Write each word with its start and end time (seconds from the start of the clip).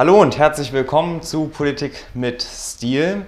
Hallo 0.00 0.18
und 0.18 0.38
herzlich 0.38 0.72
willkommen 0.72 1.20
zu 1.20 1.48
Politik 1.48 2.06
mit 2.14 2.40
Stil. 2.40 3.26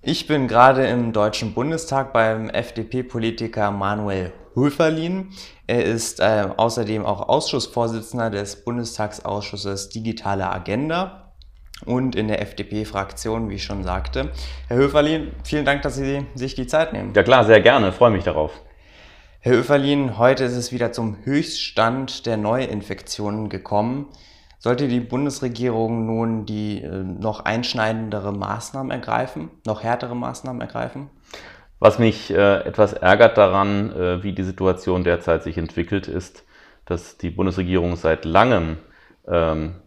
Ich 0.00 0.28
bin 0.28 0.46
gerade 0.46 0.86
im 0.86 1.12
Deutschen 1.12 1.54
Bundestag 1.54 2.12
beim 2.12 2.48
FDP-Politiker 2.50 3.72
Manuel 3.72 4.32
Höferlin. 4.54 5.30
Er 5.66 5.84
ist 5.84 6.20
äh, 6.20 6.46
außerdem 6.56 7.04
auch 7.04 7.28
Ausschussvorsitzender 7.28 8.30
des 8.30 8.62
Bundestagsausschusses 8.62 9.88
Digitale 9.88 10.48
Agenda 10.48 11.32
und 11.84 12.14
in 12.14 12.28
der 12.28 12.40
FDP-Fraktion, 12.42 13.50
wie 13.50 13.56
ich 13.56 13.64
schon 13.64 13.82
sagte. 13.82 14.30
Herr 14.68 14.76
Höferlin, 14.76 15.32
vielen 15.42 15.64
Dank, 15.64 15.82
dass 15.82 15.96
Sie 15.96 16.24
sich 16.36 16.54
die 16.54 16.68
Zeit 16.68 16.92
nehmen. 16.92 17.12
Ja 17.16 17.24
klar, 17.24 17.44
sehr 17.44 17.60
gerne, 17.60 17.90
freue 17.90 18.12
mich 18.12 18.22
darauf. 18.22 18.52
Herr 19.40 19.54
Höferlin, 19.54 20.16
heute 20.16 20.44
ist 20.44 20.54
es 20.54 20.70
wieder 20.70 20.92
zum 20.92 21.16
Höchststand 21.24 22.24
der 22.24 22.36
Neuinfektionen 22.36 23.48
gekommen. 23.48 24.06
Sollte 24.64 24.88
die 24.88 25.00
Bundesregierung 25.00 26.06
nun 26.06 26.46
die 26.46 26.80
äh, 26.80 26.88
noch 26.88 27.44
einschneidendere 27.44 28.32
Maßnahmen 28.32 28.90
ergreifen, 28.90 29.50
noch 29.66 29.82
härtere 29.82 30.16
Maßnahmen 30.16 30.62
ergreifen? 30.62 31.10
Was 31.80 31.98
mich 31.98 32.30
äh, 32.30 32.60
etwas 32.60 32.94
ärgert 32.94 33.36
daran, 33.36 33.92
äh, 33.92 34.22
wie 34.22 34.32
die 34.32 34.42
Situation 34.42 35.04
derzeit 35.04 35.42
sich 35.42 35.58
entwickelt, 35.58 36.08
ist, 36.08 36.46
dass 36.86 37.18
die 37.18 37.28
Bundesregierung 37.28 37.96
seit 37.96 38.24
langem 38.24 38.78
ähm, 39.28 39.82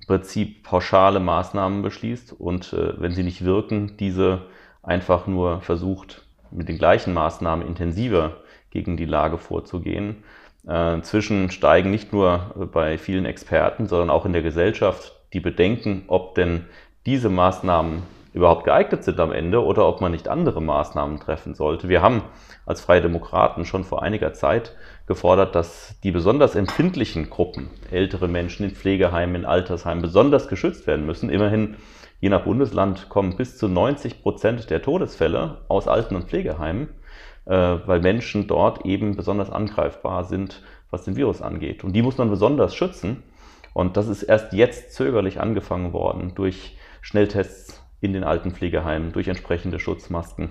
im 0.00 0.06
Prinzip 0.06 0.64
pauschale 0.64 1.18
Maßnahmen 1.18 1.80
beschließt 1.80 2.34
und 2.38 2.74
wenn 2.74 3.12
sie 3.12 3.22
nicht 3.22 3.44
wirken, 3.44 3.96
diese 3.96 4.42
einfach 4.82 5.26
nur 5.26 5.62
versucht, 5.62 6.26
mit 6.50 6.68
den 6.68 6.76
gleichen 6.76 7.14
Maßnahmen 7.14 7.66
intensiver 7.66 8.42
gegen 8.70 8.98
die 8.98 9.06
Lage 9.06 9.38
vorzugehen. 9.38 10.24
Äh, 10.68 10.94
inzwischen 10.94 11.50
steigen 11.50 11.90
nicht 11.90 12.12
nur 12.12 12.68
bei 12.72 12.98
vielen 12.98 13.24
Experten, 13.24 13.86
sondern 13.86 14.10
auch 14.10 14.26
in 14.26 14.32
der 14.32 14.42
Gesellschaft 14.42 15.16
die 15.32 15.40
Bedenken, 15.40 16.04
ob 16.08 16.34
denn 16.34 16.66
diese 17.06 17.30
Maßnahmen 17.30 18.02
überhaupt 18.34 18.64
geeignet 18.64 19.02
sind 19.02 19.18
am 19.18 19.32
Ende 19.32 19.64
oder 19.64 19.88
ob 19.88 20.00
man 20.00 20.12
nicht 20.12 20.28
andere 20.28 20.60
Maßnahmen 20.60 21.18
treffen 21.18 21.54
sollte. 21.54 21.88
Wir 21.88 22.02
haben 22.02 22.22
als 22.66 22.82
Freie 22.82 23.00
Demokraten 23.00 23.64
schon 23.64 23.84
vor 23.84 24.02
einiger 24.02 24.34
Zeit 24.34 24.76
gefordert, 25.06 25.54
dass 25.54 25.98
die 26.04 26.10
besonders 26.10 26.54
empfindlichen 26.54 27.30
Gruppen, 27.30 27.70
ältere 27.90 28.28
Menschen 28.28 28.64
in 28.64 28.74
Pflegeheimen, 28.74 29.36
in 29.36 29.44
Altersheimen, 29.46 30.02
besonders 30.02 30.48
geschützt 30.48 30.86
werden 30.86 31.06
müssen. 31.06 31.30
Immerhin, 31.30 31.76
je 32.20 32.28
nach 32.28 32.44
Bundesland 32.44 33.08
kommen 33.08 33.36
bis 33.36 33.56
zu 33.56 33.68
90 33.68 34.22
Prozent 34.22 34.68
der 34.70 34.82
Todesfälle 34.82 35.62
aus 35.68 35.88
Alten- 35.88 36.14
und 36.14 36.28
Pflegeheimen. 36.28 36.90
Äh, 37.48 37.78
weil 37.86 38.00
Menschen 38.00 38.46
dort 38.46 38.84
eben 38.84 39.16
besonders 39.16 39.48
angreifbar 39.48 40.24
sind, 40.24 40.62
was 40.90 41.04
den 41.04 41.16
Virus 41.16 41.40
angeht. 41.40 41.82
Und 41.82 41.94
die 41.94 42.02
muss 42.02 42.18
man 42.18 42.28
besonders 42.28 42.74
schützen. 42.74 43.22
Und 43.72 43.96
das 43.96 44.06
ist 44.06 44.22
erst 44.22 44.52
jetzt 44.52 44.92
zögerlich 44.92 45.40
angefangen 45.40 45.94
worden 45.94 46.32
durch 46.34 46.76
Schnelltests 47.00 47.82
in 48.02 48.12
den 48.12 48.22
alten 48.22 48.50
Pflegeheimen, 48.50 49.12
durch 49.12 49.28
entsprechende 49.28 49.80
Schutzmasken. 49.80 50.50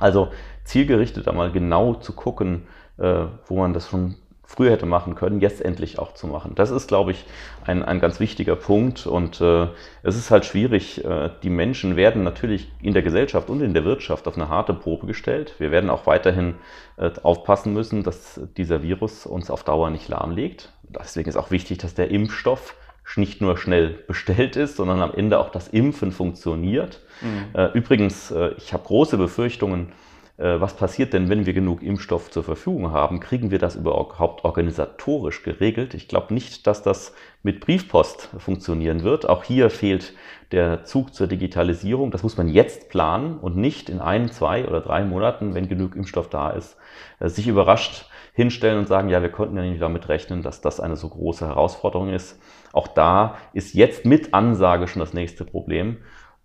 Also 0.00 0.30
zielgerichtet 0.64 1.28
einmal 1.28 1.52
genau 1.52 1.94
zu 1.94 2.12
gucken, 2.12 2.66
äh, 2.98 3.26
wo 3.46 3.58
man 3.58 3.72
das 3.72 3.88
schon 3.88 4.16
früher 4.46 4.70
hätte 4.70 4.86
machen 4.86 5.16
können, 5.16 5.40
jetzt 5.40 5.60
endlich 5.60 5.98
auch 5.98 6.14
zu 6.14 6.26
machen. 6.28 6.52
Das 6.54 6.70
ist, 6.70 6.86
glaube 6.86 7.10
ich, 7.10 7.24
ein, 7.64 7.82
ein 7.82 8.00
ganz 8.00 8.20
wichtiger 8.20 8.54
Punkt. 8.56 9.06
Und 9.06 9.40
äh, 9.40 9.66
es 10.02 10.16
ist 10.16 10.30
halt 10.30 10.44
schwierig. 10.44 11.04
Äh, 11.04 11.30
die 11.42 11.50
Menschen 11.50 11.96
werden 11.96 12.22
natürlich 12.22 12.70
in 12.80 12.94
der 12.94 13.02
Gesellschaft 13.02 13.50
und 13.50 13.60
in 13.60 13.74
der 13.74 13.84
Wirtschaft 13.84 14.28
auf 14.28 14.36
eine 14.36 14.48
harte 14.48 14.72
Probe 14.72 15.06
gestellt. 15.06 15.54
Wir 15.58 15.72
werden 15.72 15.90
auch 15.90 16.06
weiterhin 16.06 16.54
äh, 16.96 17.10
aufpassen 17.22 17.72
müssen, 17.72 18.04
dass 18.04 18.40
dieser 18.56 18.82
Virus 18.82 19.26
uns 19.26 19.50
auf 19.50 19.64
Dauer 19.64 19.90
nicht 19.90 20.08
lahmlegt. 20.08 20.72
Deswegen 20.84 21.28
ist 21.28 21.36
auch 21.36 21.50
wichtig, 21.50 21.78
dass 21.78 21.94
der 21.94 22.10
Impfstoff 22.10 22.76
nicht 23.16 23.40
nur 23.40 23.56
schnell 23.56 23.90
bestellt 23.90 24.56
ist, 24.56 24.76
sondern 24.76 25.00
am 25.00 25.14
Ende 25.14 25.38
auch 25.38 25.50
das 25.50 25.68
Impfen 25.68 26.10
funktioniert. 26.12 27.00
Mhm. 27.20 27.58
Äh, 27.58 27.66
übrigens, 27.72 28.30
äh, 28.30 28.50
ich 28.58 28.72
habe 28.72 28.84
große 28.84 29.16
Befürchtungen, 29.16 29.92
was 30.38 30.76
passiert 30.76 31.14
denn, 31.14 31.30
wenn 31.30 31.46
wir 31.46 31.54
genug 31.54 31.82
Impfstoff 31.82 32.30
zur 32.30 32.44
Verfügung 32.44 32.92
haben? 32.92 33.20
Kriegen 33.20 33.50
wir 33.50 33.58
das 33.58 33.74
überhaupt 33.74 34.44
organisatorisch 34.44 35.42
geregelt? 35.42 35.94
Ich 35.94 36.08
glaube 36.08 36.34
nicht, 36.34 36.66
dass 36.66 36.82
das 36.82 37.14
mit 37.42 37.60
Briefpost 37.60 38.28
funktionieren 38.36 39.02
wird. 39.02 39.28
Auch 39.28 39.44
hier 39.44 39.70
fehlt 39.70 40.12
der 40.52 40.84
Zug 40.84 41.14
zur 41.14 41.26
Digitalisierung. 41.26 42.10
Das 42.10 42.22
muss 42.22 42.36
man 42.36 42.48
jetzt 42.48 42.90
planen 42.90 43.38
und 43.38 43.56
nicht 43.56 43.88
in 43.88 44.00
ein, 44.00 44.30
zwei 44.30 44.66
oder 44.66 44.80
drei 44.80 45.04
Monaten, 45.04 45.54
wenn 45.54 45.68
genug 45.68 45.96
Impfstoff 45.96 46.28
da 46.28 46.50
ist, 46.50 46.76
äh, 47.18 47.28
sich 47.28 47.48
überrascht 47.48 48.06
hinstellen 48.32 48.78
und 48.78 48.86
sagen, 48.86 49.08
ja, 49.08 49.22
wir 49.22 49.30
konnten 49.30 49.56
ja 49.56 49.62
nicht 49.62 49.80
damit 49.80 50.10
rechnen, 50.10 50.42
dass 50.42 50.60
das 50.60 50.78
eine 50.78 50.96
so 50.96 51.08
große 51.08 51.46
Herausforderung 51.46 52.10
ist. 52.10 52.38
Auch 52.72 52.86
da 52.86 53.38
ist 53.54 53.72
jetzt 53.72 54.04
mit 54.04 54.34
Ansage 54.34 54.88
schon 54.88 55.00
das 55.00 55.14
nächste 55.14 55.46
Problem. 55.46 55.96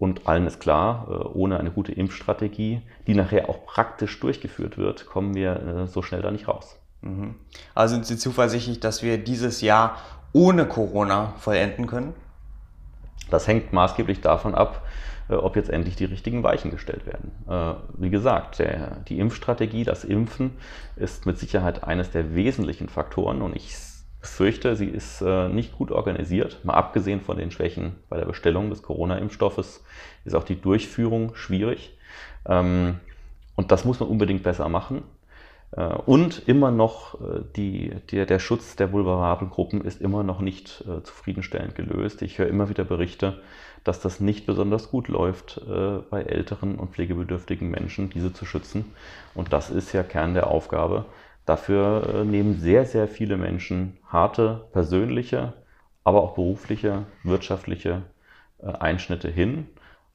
Und 0.02 0.28
allen 0.28 0.48
ist 0.48 0.60
klar, 0.60 1.06
äh, 1.12 1.14
ohne 1.14 1.60
eine 1.60 1.70
gute 1.70 1.92
Impfstrategie, 1.92 2.82
die 3.06 3.14
nachher 3.14 3.50
auch 3.50 3.68
praktisch 3.68 4.20
durchgeführt 4.20 4.80
wird, 4.80 5.06
kommen 5.06 5.36
wir 5.36 5.84
äh, 5.84 5.86
so 5.88 6.02
schnell 6.02 6.24
da 6.24 6.32
nicht 6.32 6.48
raus. 6.48 6.80
Mhm. 7.02 7.36
Also 7.76 7.94
sind 7.94 8.08
Sie 8.08 8.18
zuversichtlich, 8.18 8.80
dass 8.80 9.04
wir 9.04 9.20
dieses 9.20 9.62
Jahr 9.62 9.98
ohne 10.34 10.66
Corona 10.66 11.36
vollenden 11.38 11.86
können? 11.86 12.16
Das 13.30 13.48
hängt 13.48 13.74
maßgeblich 13.74 14.22
davon 14.22 14.56
ab, 14.56 14.82
äh, 15.30 15.36
ob 15.36 15.56
jetzt 15.56 15.70
endlich 15.70 15.98
die 15.98 16.06
richtigen 16.06 16.42
Weichen 16.42 16.72
gestellt 16.72 17.06
werden. 17.06 17.32
Wie 17.96 18.10
gesagt, 18.10 18.58
der, 18.58 19.02
die 19.08 19.20
Impfstrategie, 19.20 19.84
das 19.84 20.04
Impfen 20.04 20.58
ist 20.96 21.28
mit 21.28 21.38
Sicherheit 21.38 21.84
eines 21.84 22.10
der 22.10 22.34
wesentlichen 22.34 22.90
Faktoren 22.90 23.44
und 23.44 23.56
ich 23.56 23.78
befürchte, 24.22 24.76
sie 24.76 24.88
ist 24.88 25.22
äh, 25.22 25.50
nicht 25.50 25.78
gut 25.78 25.92
organisiert. 25.92 26.64
Mal 26.64 26.76
abgesehen 26.76 27.22
von 27.22 27.38
den 27.38 27.52
Schwächen 27.52 27.96
bei 28.08 28.18
der 28.18 28.26
Bestellung 28.26 28.70
des 28.70 28.84
Corona-Impfstoffes 28.84 29.84
ist 30.26 30.36
auch 30.36 30.44
die 30.44 30.60
Durchführung 30.60 31.36
schwierig. 31.36 31.98
Ähm, 32.46 33.00
und 33.56 33.72
das 33.72 33.84
muss 33.84 34.00
man 34.00 34.10
unbedingt 34.10 34.44
besser 34.44 34.70
machen. 34.70 35.04
Äh, 35.72 35.86
und 35.86 36.48
immer 36.48 36.70
noch 36.70 37.16
äh, 37.16 37.42
die, 37.56 37.96
die, 38.12 38.26
der 38.26 38.40
Schutz 38.40 38.76
der 38.76 38.92
vulnerablen 38.92 39.50
Gruppen 39.50 39.82
ist 39.82 40.02
immer 40.02 40.24
noch 40.24 40.40
nicht 40.40 40.86
zufriedenstellend 41.04 41.76
gelöst. 41.76 42.22
Ich 42.22 42.38
höre 42.38 42.48
immer 42.48 42.70
wieder 42.70 42.84
Berichte, 42.84 43.42
dass 43.84 44.00
das 44.00 44.20
nicht 44.20 44.46
besonders 44.46 44.92
gut 44.92 45.08
läuft 45.08 45.60
bei 46.12 46.22
älteren 46.22 46.76
und 46.76 46.92
pflegebedürftigen 46.92 47.72
Menschen, 47.72 48.12
diese 48.12 48.32
zu 48.32 48.46
schützen. 48.46 48.94
Und 49.34 49.54
das 49.54 49.72
ist 49.72 49.92
ja 49.92 50.04
Kern 50.04 50.36
der 50.36 50.46
Aufgabe 50.46 51.06
Dafür 51.46 52.14
äh, 52.14 52.26
nehmen 52.26 52.60
sehr, 52.60 52.86
sehr 52.86 53.08
viele 53.08 53.38
Menschen 53.38 53.98
harte 54.08 54.68
persönliche, 54.74 55.54
aber 56.04 56.22
auch 56.22 56.36
berufliche, 56.36 57.06
wirtschaftliche 57.24 58.04
äh, 58.62 58.68
Einschnitte 58.68 59.30
hin. 59.30 59.68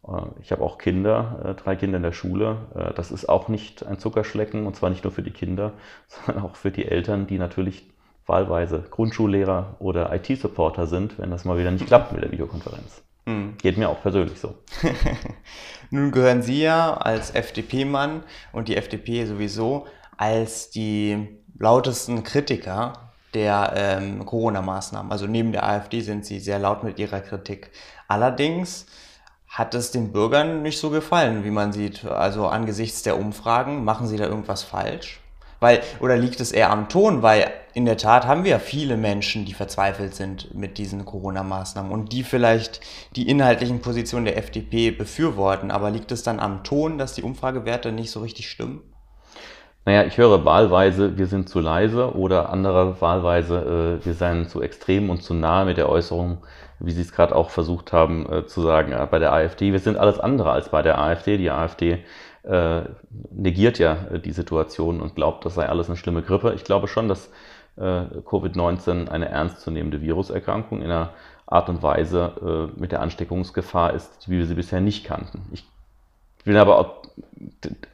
Äh, 0.06 0.22
ich 0.40 0.52
habe 0.52 0.62
auch 0.62 0.78
Kinder, 0.78 1.56
drei 1.62 1.76
Kinder 1.76 1.96
in 1.96 2.02
der 2.02 2.12
Schule. 2.12 2.92
Das 2.94 3.10
ist 3.10 3.28
auch 3.28 3.48
nicht 3.48 3.84
ein 3.84 3.98
Zuckerschlecken 3.98 4.66
und 4.66 4.76
zwar 4.76 4.90
nicht 4.90 5.04
nur 5.04 5.12
für 5.12 5.22
die 5.22 5.32
Kinder, 5.32 5.72
sondern 6.06 6.44
auch 6.44 6.56
für 6.56 6.70
die 6.70 6.86
Eltern, 6.86 7.26
die 7.26 7.38
natürlich 7.38 7.90
wahlweise 8.26 8.84
Grundschullehrer 8.90 9.76
oder 9.78 10.12
IT-Supporter 10.12 10.86
sind, 10.86 11.18
wenn 11.18 11.30
das 11.30 11.44
mal 11.44 11.58
wieder 11.58 11.70
nicht 11.70 11.86
klappt 11.86 12.12
mit 12.12 12.22
der 12.22 12.32
Videokonferenz. 12.32 13.02
Mhm. 13.26 13.56
Geht 13.58 13.76
mir 13.76 13.88
auch 13.88 14.00
persönlich 14.00 14.38
so. 14.38 14.54
Nun 15.90 16.12
gehören 16.12 16.42
Sie 16.42 16.62
ja 16.62 16.94
als 16.94 17.34
FDP-Mann 17.34 18.22
und 18.52 18.68
die 18.68 18.76
FDP 18.76 19.24
sowieso 19.24 19.86
als 20.16 20.70
die 20.70 21.28
lautesten 21.58 22.22
Kritiker 22.22 23.12
der 23.34 23.72
ähm, 23.76 24.24
Corona-Maßnahmen. 24.24 25.12
Also 25.12 25.26
neben 25.26 25.52
der 25.52 25.68
AfD 25.68 26.00
sind 26.00 26.24
sie 26.24 26.40
sehr 26.40 26.58
laut 26.58 26.84
mit 26.84 26.98
ihrer 26.98 27.20
Kritik. 27.20 27.70
Allerdings 28.08 28.86
hat 29.48 29.74
es 29.74 29.90
den 29.90 30.12
Bürgern 30.12 30.62
nicht 30.62 30.78
so 30.78 30.90
gefallen, 30.90 31.44
wie 31.44 31.50
man 31.50 31.72
sieht. 31.72 32.04
Also 32.04 32.46
angesichts 32.46 33.02
der 33.02 33.18
Umfragen, 33.18 33.84
machen 33.84 34.06
sie 34.06 34.16
da 34.16 34.24
irgendwas 34.24 34.62
falsch? 34.62 35.20
Weil, 35.60 35.80
oder 36.00 36.16
liegt 36.16 36.40
es 36.40 36.52
eher 36.52 36.70
am 36.70 36.88
Ton? 36.88 37.22
Weil 37.22 37.50
in 37.72 37.86
der 37.86 37.96
Tat 37.96 38.26
haben 38.26 38.44
wir 38.44 38.52
ja 38.52 38.58
viele 38.58 38.96
Menschen, 38.96 39.46
die 39.46 39.54
verzweifelt 39.54 40.14
sind 40.14 40.54
mit 40.54 40.76
diesen 40.76 41.04
Corona-Maßnahmen 41.04 41.90
und 41.90 42.12
die 42.12 42.22
vielleicht 42.22 42.80
die 43.16 43.28
inhaltlichen 43.28 43.80
Positionen 43.80 44.26
der 44.26 44.36
FDP 44.36 44.90
befürworten. 44.90 45.70
Aber 45.70 45.90
liegt 45.90 46.12
es 46.12 46.22
dann 46.22 46.40
am 46.40 46.62
Ton, 46.64 46.98
dass 46.98 47.14
die 47.14 47.22
Umfragewerte 47.22 47.92
nicht 47.92 48.10
so 48.10 48.20
richtig 48.20 48.50
stimmen? 48.50 48.82
Naja, 49.86 50.02
ich 50.02 50.18
höre 50.18 50.44
wahlweise, 50.44 51.16
wir 51.16 51.28
sind 51.28 51.48
zu 51.48 51.60
leise 51.60 52.16
oder 52.16 52.50
andere 52.50 53.00
wahlweise, 53.00 54.00
äh, 54.02 54.04
wir 54.04 54.14
seien 54.14 54.48
zu 54.48 54.60
extrem 54.60 55.10
und 55.10 55.22
zu 55.22 55.32
nahe 55.32 55.64
mit 55.64 55.76
der 55.76 55.88
Äußerung, 55.88 56.38
wie 56.80 56.90
Sie 56.90 57.02
es 57.02 57.12
gerade 57.12 57.36
auch 57.36 57.50
versucht 57.50 57.92
haben 57.92 58.26
äh, 58.30 58.46
zu 58.46 58.62
sagen, 58.62 58.90
äh, 58.90 59.06
bei 59.08 59.20
der 59.20 59.32
AfD. 59.32 59.70
Wir 59.70 59.78
sind 59.78 59.96
alles 59.96 60.18
andere 60.18 60.50
als 60.50 60.70
bei 60.70 60.82
der 60.82 60.98
AfD. 60.98 61.38
Die 61.38 61.52
AfD 61.52 62.04
äh, 62.42 62.80
negiert 63.30 63.78
ja 63.78 63.96
äh, 64.10 64.18
die 64.18 64.32
Situation 64.32 65.00
und 65.00 65.14
glaubt, 65.14 65.44
das 65.44 65.54
sei 65.54 65.68
alles 65.68 65.86
eine 65.86 65.96
schlimme 65.96 66.22
Grippe. 66.22 66.52
Ich 66.54 66.64
glaube 66.64 66.88
schon, 66.88 67.06
dass 67.06 67.30
äh, 67.76 67.82
Covid-19 67.82 69.08
eine 69.08 69.28
ernstzunehmende 69.28 70.00
Viruserkrankung 70.00 70.82
in 70.82 70.90
einer 70.90 71.10
Art 71.46 71.68
und 71.68 71.80
Weise 71.84 72.72
mit 72.74 72.90
der 72.90 73.02
Ansteckungsgefahr 73.02 73.94
ist, 73.94 74.28
wie 74.28 74.38
wir 74.38 74.46
sie 74.46 74.56
bisher 74.56 74.80
nicht 74.80 75.04
kannten. 75.04 75.42
Ich 75.52 75.64
bin 76.46 76.56
aber 76.56 77.02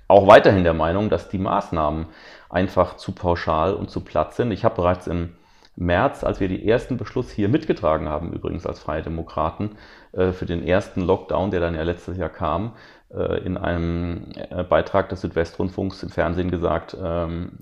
auch 0.09 0.27
weiterhin 0.29 0.63
der 0.63 0.75
Meinung, 0.75 1.09
dass 1.11 1.29
die 1.29 1.39
Maßnahmen 1.39 2.07
einfach 2.49 2.97
zu 2.97 3.13
pauschal 3.13 3.75
und 3.75 3.91
zu 3.91 4.01
platt 4.03 4.35
sind. 4.35 4.53
Ich 4.53 4.65
habe 4.65 4.77
bereits 4.77 5.07
im 5.07 5.31
März, 5.75 6.23
als 6.23 6.39
wir 6.39 6.49
den 6.49 6.63
ersten 6.63 6.99
Beschluss 6.99 7.31
hier 7.31 7.49
mitgetragen 7.49 8.09
haben, 8.09 8.33
übrigens 8.33 8.67
als 8.67 8.79
Freie 8.79 9.03
Demokraten, 9.03 9.71
äh, 10.13 10.33
für 10.33 10.45
den 10.45 10.63
ersten 10.63 11.01
Lockdown, 11.01 11.51
der 11.51 11.61
dann 11.61 11.75
ja 11.75 11.83
letztes 11.83 12.19
Jahr 12.19 12.29
kam, 12.29 12.75
äh, 13.11 13.43
in 13.43 13.57
einem 13.57 14.33
äh, 14.35 14.65
Beitrag 14.65 15.09
des 15.09 15.23
Südwestrundfunks 15.23 16.03
im 16.03 16.11
Fernsehen 16.11 16.51
gesagt, 16.51 16.95
ähm, 17.03 17.61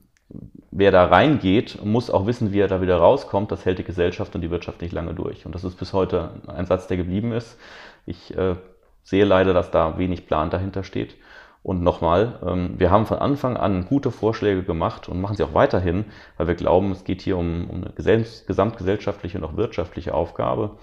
wer 0.73 0.91
da 0.91 1.05
reingeht, 1.05 1.85
muss 1.85 2.11
auch 2.11 2.27
wissen, 2.27 2.53
wie 2.53 2.59
er 2.59 2.69
da 2.69 2.83
wieder 2.83 2.97
rauskommt. 2.97 3.53
Das 3.53 3.65
hält 3.65 3.79
die 3.79 3.85
Gesellschaft 3.85 4.35
und 4.35 4.41
die 4.41 4.51
Wirtschaft 4.51 4.83
nicht 4.83 4.93
lange 4.93 5.15
durch. 5.15 5.47
Und 5.47 5.55
das 5.55 5.63
ist 5.63 5.77
bis 5.77 5.93
heute 5.93 6.31
ein 6.49 6.67
Satz, 6.67 6.89
der 6.89 6.97
geblieben 6.97 7.33
ist. 7.33 7.59
Ich 8.07 8.35
sehe 9.03 9.25
leider, 9.25 9.55
dass 9.55 9.71
da 9.71 9.99
wenig 9.99 10.27
Plan 10.27 10.51
dahinter 10.51 10.85
steht. 10.85 11.17
Und 11.63 11.83
nochmal, 11.83 12.39
ähm, 12.47 12.75
wir 12.79 12.91
haben 12.91 13.07
von 13.07 13.19
Anfang 13.19 13.57
an 13.57 13.85
gute 13.85 14.11
Vorschläge 14.11 14.63
gemacht 14.63 15.09
und 15.09 15.21
machen 15.21 15.37
sie 15.37 15.45
auch 15.45 15.53
weiterhin, 15.53 16.07
weil 16.39 16.47
wir 16.47 16.55
glauben, 16.55 16.91
es 16.91 17.05
geht 17.05 17.21
hier 17.21 17.37
um, 17.37 17.69
eine 17.71 17.93
gesamtgesellschaftliche 18.47 19.39
und 19.39 19.45
auch 19.45 19.57
wirtschaftliche 19.57 20.15
Aufgabe. 20.15 20.79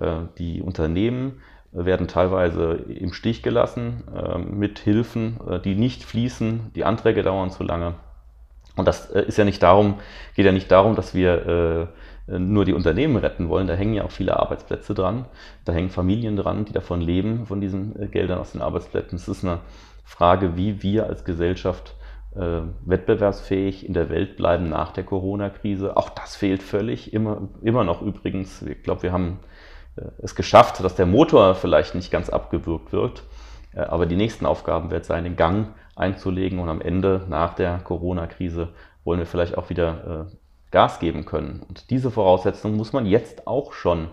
Äh, 0.00 0.22
die 0.38 0.62
Unternehmen 0.62 1.42
werden 1.72 2.08
teilweise 2.08 2.72
im 2.88 3.12
Stich 3.12 3.42
gelassen 3.42 4.04
äh, 4.14 4.38
mit 4.38 4.78
Hilfen, 4.78 5.38
äh, 5.48 5.60
die 5.60 5.74
nicht 5.74 6.02
fließen. 6.04 6.72
Die 6.74 6.84
Anträge 6.84 7.22
dauern 7.22 7.50
zu 7.50 7.62
lange. 7.62 7.94
Und 8.76 8.88
das 8.88 9.06
ist 9.06 9.38
ja 9.38 9.44
nicht 9.44 9.62
darum, 9.62 10.00
geht 10.34 10.44
ja 10.44 10.52
nicht 10.52 10.70
darum, 10.70 10.96
dass 10.96 11.14
wir 11.14 11.88
nur 12.28 12.64
die 12.64 12.72
Unternehmen 12.72 13.16
retten 13.16 13.48
wollen. 13.48 13.66
Da 13.66 13.74
hängen 13.74 13.94
ja 13.94 14.04
auch 14.04 14.10
viele 14.10 14.38
Arbeitsplätze 14.38 14.94
dran. 14.94 15.26
Da 15.64 15.72
hängen 15.72 15.90
Familien 15.90 16.36
dran, 16.36 16.64
die 16.64 16.72
davon 16.72 17.00
leben, 17.00 17.46
von 17.46 17.60
diesen 17.60 18.10
Geldern 18.10 18.38
aus 18.38 18.52
den 18.52 18.62
Arbeitsplätzen. 18.62 19.16
Es 19.16 19.28
ist 19.28 19.44
eine 19.44 19.60
Frage, 20.04 20.56
wie 20.56 20.82
wir 20.82 21.06
als 21.06 21.24
Gesellschaft 21.24 21.94
äh, 22.36 22.62
wettbewerbsfähig 22.84 23.86
in 23.86 23.94
der 23.94 24.08
Welt 24.08 24.36
bleiben 24.36 24.68
nach 24.68 24.92
der 24.92 25.04
Corona-Krise. 25.04 25.96
Auch 25.96 26.10
das 26.10 26.36
fehlt 26.36 26.62
völlig, 26.62 27.12
immer, 27.12 27.48
immer 27.62 27.84
noch 27.84 28.02
übrigens. 28.02 28.62
Ich 28.62 28.82
glaube, 28.82 29.02
wir 29.02 29.12
haben 29.12 29.40
äh, 29.96 30.02
es 30.18 30.34
geschafft, 30.34 30.82
dass 30.82 30.94
der 30.94 31.06
Motor 31.06 31.54
vielleicht 31.54 31.94
nicht 31.94 32.10
ganz 32.10 32.28
abgewürgt 32.28 32.92
wird. 32.92 33.22
Äh, 33.74 33.80
aber 33.80 34.06
die 34.06 34.16
nächsten 34.16 34.46
Aufgaben 34.46 34.90
wird 34.90 35.04
sein, 35.04 35.24
den 35.24 35.36
Gang 35.36 35.68
einzulegen 35.94 36.58
und 36.58 36.68
am 36.68 36.80
Ende 36.80 37.24
nach 37.28 37.54
der 37.54 37.78
Corona-Krise 37.78 38.68
wollen 39.04 39.18
wir 39.18 39.26
vielleicht 39.26 39.56
auch 39.56 39.70
wieder 39.70 40.26
äh, 40.28 40.36
Gas 40.70 40.98
geben 40.98 41.24
können. 41.24 41.62
Und 41.68 41.90
diese 41.90 42.10
Voraussetzungen 42.10 42.76
muss 42.76 42.92
man 42.92 43.06
jetzt 43.06 43.46
auch 43.46 43.72
schon 43.72 44.08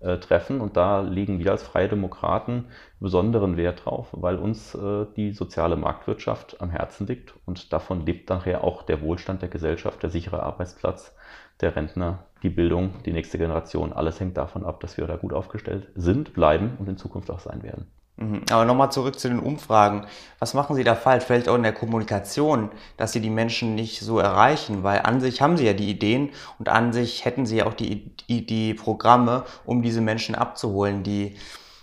äh, 0.00 0.18
treffen. 0.18 0.60
Und 0.60 0.76
da 0.76 1.00
legen 1.00 1.38
wir 1.38 1.50
als 1.52 1.62
Freie 1.62 1.88
Demokraten 1.88 2.66
besonderen 3.00 3.56
Wert 3.56 3.84
drauf, 3.84 4.08
weil 4.12 4.36
uns 4.36 4.74
äh, 4.74 5.06
die 5.16 5.32
soziale 5.32 5.76
Marktwirtschaft 5.76 6.60
am 6.60 6.70
Herzen 6.70 7.06
liegt 7.06 7.34
und 7.46 7.72
davon 7.72 8.04
lebt 8.04 8.28
nachher 8.28 8.62
auch 8.62 8.82
der 8.82 9.00
Wohlstand 9.00 9.42
der 9.42 9.48
Gesellschaft, 9.48 10.02
der 10.02 10.10
sichere 10.10 10.42
Arbeitsplatz, 10.42 11.14
der 11.60 11.74
Rentner, 11.76 12.26
die 12.42 12.50
Bildung, 12.50 13.02
die 13.04 13.12
nächste 13.12 13.38
Generation. 13.38 13.92
Alles 13.92 14.20
hängt 14.20 14.36
davon 14.36 14.64
ab, 14.64 14.80
dass 14.80 14.98
wir 14.98 15.06
da 15.06 15.16
gut 15.16 15.32
aufgestellt 15.32 15.88
sind, 15.94 16.34
bleiben 16.34 16.76
und 16.78 16.88
in 16.88 16.98
Zukunft 16.98 17.30
auch 17.30 17.40
sein 17.40 17.62
werden. 17.62 17.90
Mhm. 18.16 18.42
Aber 18.50 18.64
nochmal 18.64 18.90
zurück 18.90 19.18
zu 19.18 19.28
den 19.28 19.38
Umfragen. 19.38 20.06
Was 20.38 20.54
machen 20.54 20.74
Sie 20.74 20.84
da 20.84 20.94
falsch? 20.94 21.24
Vielleicht 21.24 21.48
auch 21.48 21.56
in 21.56 21.62
der 21.62 21.72
Kommunikation, 21.72 22.70
dass 22.96 23.12
Sie 23.12 23.20
die 23.20 23.30
Menschen 23.30 23.74
nicht 23.74 24.00
so 24.00 24.18
erreichen, 24.18 24.82
weil 24.82 25.00
an 25.00 25.20
sich 25.20 25.42
haben 25.42 25.56
Sie 25.56 25.66
ja 25.66 25.74
die 25.74 25.90
Ideen 25.90 26.30
und 26.58 26.68
an 26.68 26.92
sich 26.92 27.24
hätten 27.24 27.44
Sie 27.44 27.58
ja 27.58 27.66
auch 27.66 27.74
die, 27.74 28.10
die, 28.28 28.46
die 28.46 28.74
Programme, 28.74 29.44
um 29.64 29.82
diese 29.82 30.00
Menschen 30.00 30.34
abzuholen, 30.34 31.02
die 31.02 31.36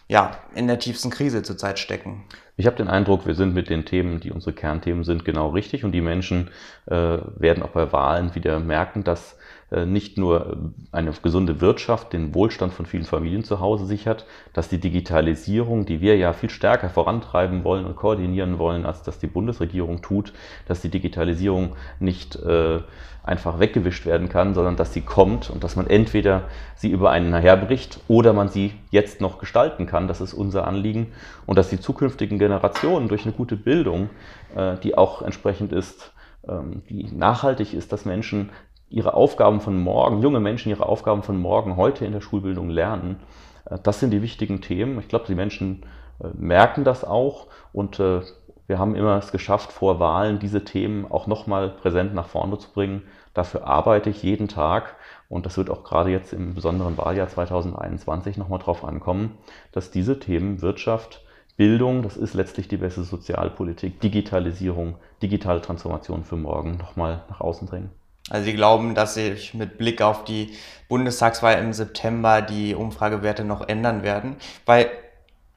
ja 0.07 0.31
in 0.55 0.67
der 0.67 0.79
tiefsten 0.79 1.11
Krise 1.11 1.43
zurzeit 1.43 1.79
stecken. 1.79 2.23
Ich 2.55 2.67
habe 2.67 2.75
den 2.75 2.87
Eindruck, 2.87 3.25
wir 3.25 3.35
sind 3.35 3.53
mit 3.53 3.69
den 3.69 3.85
Themen, 3.85 4.19
die 4.19 4.31
unsere 4.31 4.53
Kernthemen 4.53 5.03
sind, 5.03 5.25
genau 5.25 5.49
richtig 5.49 5.83
und 5.83 5.91
die 5.91 6.01
Menschen 6.01 6.49
äh, 6.85 7.17
werden 7.35 7.63
auch 7.63 7.69
bei 7.69 7.91
Wahlen 7.91 8.35
wieder 8.35 8.59
merken, 8.59 9.03
dass 9.03 9.37
nicht 9.85 10.17
nur 10.17 10.73
eine 10.91 11.11
gesunde 11.21 11.61
Wirtschaft 11.61 12.13
den 12.13 12.35
Wohlstand 12.35 12.73
von 12.73 12.85
vielen 12.85 13.05
Familien 13.05 13.43
zu 13.43 13.59
Hause 13.59 13.85
sichert, 13.85 14.25
dass 14.53 14.69
die 14.69 14.79
Digitalisierung, 14.79 15.85
die 15.85 16.01
wir 16.01 16.17
ja 16.17 16.33
viel 16.33 16.49
stärker 16.49 16.89
vorantreiben 16.89 17.63
wollen 17.63 17.85
und 17.85 17.95
koordinieren 17.95 18.59
wollen, 18.59 18.85
als 18.85 19.03
das 19.03 19.19
die 19.19 19.27
Bundesregierung 19.27 20.01
tut, 20.01 20.33
dass 20.67 20.81
die 20.81 20.89
Digitalisierung 20.89 21.75
nicht 21.99 22.35
äh, 22.35 22.81
einfach 23.23 23.59
weggewischt 23.59 24.05
werden 24.05 24.27
kann, 24.27 24.53
sondern 24.53 24.75
dass 24.75 24.93
sie 24.93 25.01
kommt 25.01 25.49
und 25.49 25.63
dass 25.63 25.75
man 25.75 25.87
entweder 25.87 26.43
sie 26.75 26.91
über 26.91 27.09
einen 27.09 27.29
nachherbricht 27.29 28.01
oder 28.07 28.33
man 28.33 28.49
sie 28.49 28.73
jetzt 28.91 29.21
noch 29.21 29.39
gestalten 29.39 29.85
kann. 29.85 30.09
Das 30.09 30.19
ist 30.19 30.33
unser 30.33 30.67
Anliegen. 30.67 31.13
Und 31.45 31.57
dass 31.57 31.69
die 31.69 31.79
zukünftigen 31.79 32.37
Generationen 32.37 33.07
durch 33.07 33.23
eine 33.23 33.33
gute 33.33 33.55
Bildung, 33.55 34.09
äh, 34.55 34.75
die 34.83 34.97
auch 34.97 35.21
entsprechend 35.21 35.71
ist, 35.71 36.11
ähm, 36.47 36.83
die 36.89 37.05
nachhaltig 37.15 37.73
ist, 37.73 37.93
dass 37.93 38.03
Menschen 38.03 38.49
ihre 38.93 39.15
Aufgaben 39.15 39.59
von 39.59 39.77
morgen, 39.81 40.21
junge 40.21 40.39
Menschen 40.39 40.69
ihre 40.69 40.85
Aufgaben 40.85 41.23
von 41.23 41.37
morgen 41.37 41.77
heute 41.77 42.05
in 42.05 42.11
der 42.11 42.21
Schulbildung 42.21 42.69
lernen. 42.69 43.19
Äh, 43.65 43.79
das 43.81 43.99
sind 43.99 44.11
die 44.11 44.21
wichtigen 44.21 44.61
Themen. 44.61 44.99
Ich 44.99 45.07
glaube, 45.07 45.25
die 45.27 45.35
Menschen 45.35 45.83
äh, 46.23 46.27
merken 46.33 46.83
das 46.83 47.03
auch 47.03 47.47
und 47.73 47.99
äh, 47.99 48.21
wir 48.67 48.79
haben 48.79 48.95
immer 48.95 49.17
es 49.17 49.31
geschafft, 49.31 49.71
vor 49.71 49.99
Wahlen 49.99 50.39
diese 50.39 50.63
Themen 50.63 51.11
auch 51.11 51.27
nochmal 51.27 51.69
präsent 51.69 52.13
nach 52.13 52.27
vorne 52.27 52.57
zu 52.59 52.71
bringen. 52.71 53.01
Dafür 53.33 53.67
arbeite 53.67 54.11
ich 54.11 54.23
jeden 54.23 54.47
Tag 54.47 54.95
und 55.27 55.45
das 55.47 55.57
wird 55.57 55.71
auch 55.71 55.83
gerade 55.83 56.11
jetzt 56.11 56.31
im 56.31 56.53
besonderen 56.53 56.97
Wahljahr 56.97 57.27
2021 57.27 58.37
nochmal 58.37 58.59
drauf 58.59 58.85
ankommen, 58.85 59.37
dass 59.71 59.91
diese 59.91 60.19
Themen 60.19 60.61
Wirtschaft, 60.61 61.25
Bildung, 61.57 62.03
das 62.03 62.15
ist 62.15 62.35
letztlich 62.35 62.67
die 62.67 62.77
beste 62.77 63.03
Sozialpolitik, 63.03 63.99
Digitalisierung, 63.99 64.95
digitale 65.21 65.61
Transformation 65.61 66.23
für 66.23 66.37
morgen 66.37 66.77
nochmal 66.77 67.23
nach 67.29 67.41
außen 67.41 67.67
dringen. 67.67 67.89
Also 68.29 68.45
Sie 68.45 68.53
glauben, 68.53 68.95
dass 68.95 69.15
sich 69.15 69.53
mit 69.53 69.77
Blick 69.77 70.01
auf 70.01 70.23
die 70.23 70.53
Bundestagswahl 70.87 71.59
im 71.59 71.73
September 71.73 72.41
die 72.41 72.75
Umfragewerte 72.75 73.43
noch 73.43 73.67
ändern 73.67 74.03
werden? 74.03 74.37
Weil 74.65 74.89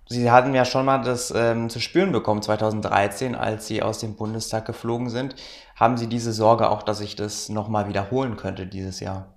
Sie 0.08 0.30
hatten 0.30 0.54
ja 0.54 0.64
schon 0.64 0.86
mal 0.86 0.98
das 0.98 1.32
ähm, 1.34 1.68
zu 1.68 1.80
spüren 1.80 2.12
bekommen 2.12 2.40
2013, 2.40 3.34
als 3.34 3.66
Sie 3.66 3.82
aus 3.82 3.98
dem 3.98 4.14
Bundestag 4.14 4.64
geflogen 4.64 5.10
sind. 5.10 5.34
Haben 5.74 5.96
Sie 5.96 6.06
diese 6.06 6.32
Sorge 6.32 6.70
auch, 6.70 6.84
dass 6.84 6.98
sich 6.98 7.16
das 7.16 7.48
nochmal 7.48 7.88
wiederholen 7.88 8.36
könnte 8.36 8.66
dieses 8.66 9.00
Jahr? 9.00 9.34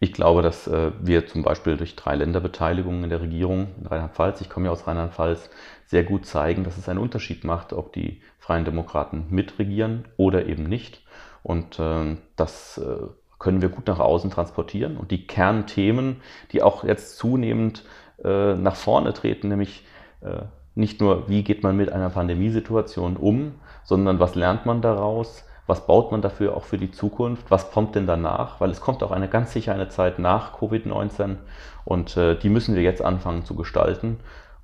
Ich 0.00 0.12
glaube, 0.12 0.42
dass 0.42 0.66
äh, 0.66 0.92
wir 1.00 1.26
zum 1.26 1.42
Beispiel 1.42 1.76
durch 1.76 1.96
drei 1.96 2.14
Länderbeteiligungen 2.14 3.04
in 3.04 3.10
der 3.10 3.20
Regierung 3.20 3.68
in 3.80 3.86
Rheinland-Pfalz, 3.86 4.40
ich 4.40 4.48
komme 4.48 4.66
ja 4.66 4.72
aus 4.72 4.86
Rheinland-Pfalz, 4.86 5.50
sehr 5.86 6.04
gut 6.04 6.24
zeigen, 6.24 6.64
dass 6.64 6.78
es 6.78 6.88
einen 6.88 7.00
Unterschied 7.00 7.44
macht, 7.44 7.72
ob 7.72 7.92
die 7.92 8.22
Freien 8.38 8.64
Demokraten 8.64 9.26
mitregieren 9.30 10.06
oder 10.16 10.46
eben 10.46 10.62
nicht. 10.62 11.02
Und 11.42 11.78
äh, 11.78 12.16
das 12.36 12.78
äh, 12.78 13.06
können 13.38 13.62
wir 13.62 13.68
gut 13.68 13.86
nach 13.86 14.00
außen 14.00 14.30
transportieren. 14.30 14.96
Und 14.96 15.10
die 15.10 15.26
Kernthemen, 15.26 16.20
die 16.52 16.62
auch 16.62 16.84
jetzt 16.84 17.16
zunehmend 17.16 17.84
äh, 18.22 18.54
nach 18.54 18.76
vorne 18.76 19.12
treten, 19.12 19.48
nämlich 19.48 19.84
äh, 20.20 20.42
nicht 20.74 21.00
nur, 21.00 21.28
wie 21.28 21.42
geht 21.42 21.62
man 21.62 21.76
mit 21.76 21.92
einer 21.92 22.10
Pandemiesituation 22.10 23.16
um, 23.16 23.54
sondern 23.84 24.20
was 24.20 24.34
lernt 24.34 24.66
man 24.66 24.82
daraus, 24.82 25.44
was 25.66 25.86
baut 25.86 26.12
man 26.12 26.22
dafür 26.22 26.56
auch 26.56 26.64
für 26.64 26.78
die 26.78 26.90
Zukunft, 26.90 27.50
was 27.50 27.70
kommt 27.70 27.94
denn 27.94 28.06
danach, 28.06 28.60
weil 28.60 28.70
es 28.70 28.80
kommt 28.80 29.02
auch 29.02 29.10
eine 29.10 29.28
ganz 29.28 29.52
sicher 29.52 29.74
eine 29.74 29.88
Zeit 29.88 30.18
nach 30.18 30.58
Covid-19 30.58 31.36
und 31.84 32.16
äh, 32.16 32.36
die 32.36 32.48
müssen 32.48 32.74
wir 32.74 32.82
jetzt 32.82 33.02
anfangen 33.02 33.44
zu 33.44 33.54
gestalten. 33.54 34.18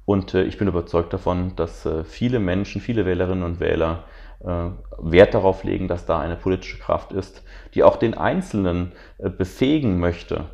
Und 0.06 0.34
äh, 0.34 0.44
ich 0.44 0.58
bin 0.58 0.68
überzeugt 0.68 1.12
davon, 1.12 1.56
dass 1.56 1.88
viele 2.04 2.38
Menschen, 2.38 2.80
viele 2.80 3.06
Wählerinnen 3.06 3.44
und 3.44 3.60
Wähler 3.60 4.04
äh, 4.04 4.23
Wert 4.44 5.34
darauf 5.34 5.64
legen, 5.64 5.88
dass 5.88 6.06
da 6.06 6.20
eine 6.20 6.36
politische 6.36 6.78
Kraft 6.78 7.12
ist, 7.12 7.42
die 7.74 7.82
auch 7.82 7.96
den 7.96 8.14
Einzelnen 8.14 8.92
äh, 9.18 9.30
befähigen 9.30 9.98
möchte, 9.98 10.46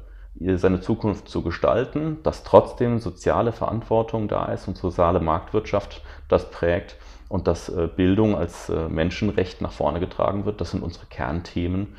seine 0.54 0.80
Zukunft 0.80 1.28
zu 1.28 1.42
gestalten, 1.42 2.18
dass 2.22 2.44
trotzdem 2.44 2.98
soziale 2.98 3.52
Verantwortung 3.52 4.28
da 4.28 4.46
ist 4.46 4.68
und 4.68 4.78
soziale 4.78 5.20
Marktwirtschaft 5.20 6.02
das 6.28 6.50
prägt 6.50 6.96
und 7.28 7.46
dass 7.46 7.68
äh, 7.68 7.88
Bildung 7.94 8.36
als 8.36 8.70
Menschenrecht 8.70 9.60
nach 9.60 9.72
vorne 9.72 10.00
getragen 10.00 10.46
wird. 10.46 10.60
Das 10.60 10.70
sind 10.70 10.82
unsere 10.82 11.06
Kernthemen. 11.06 11.96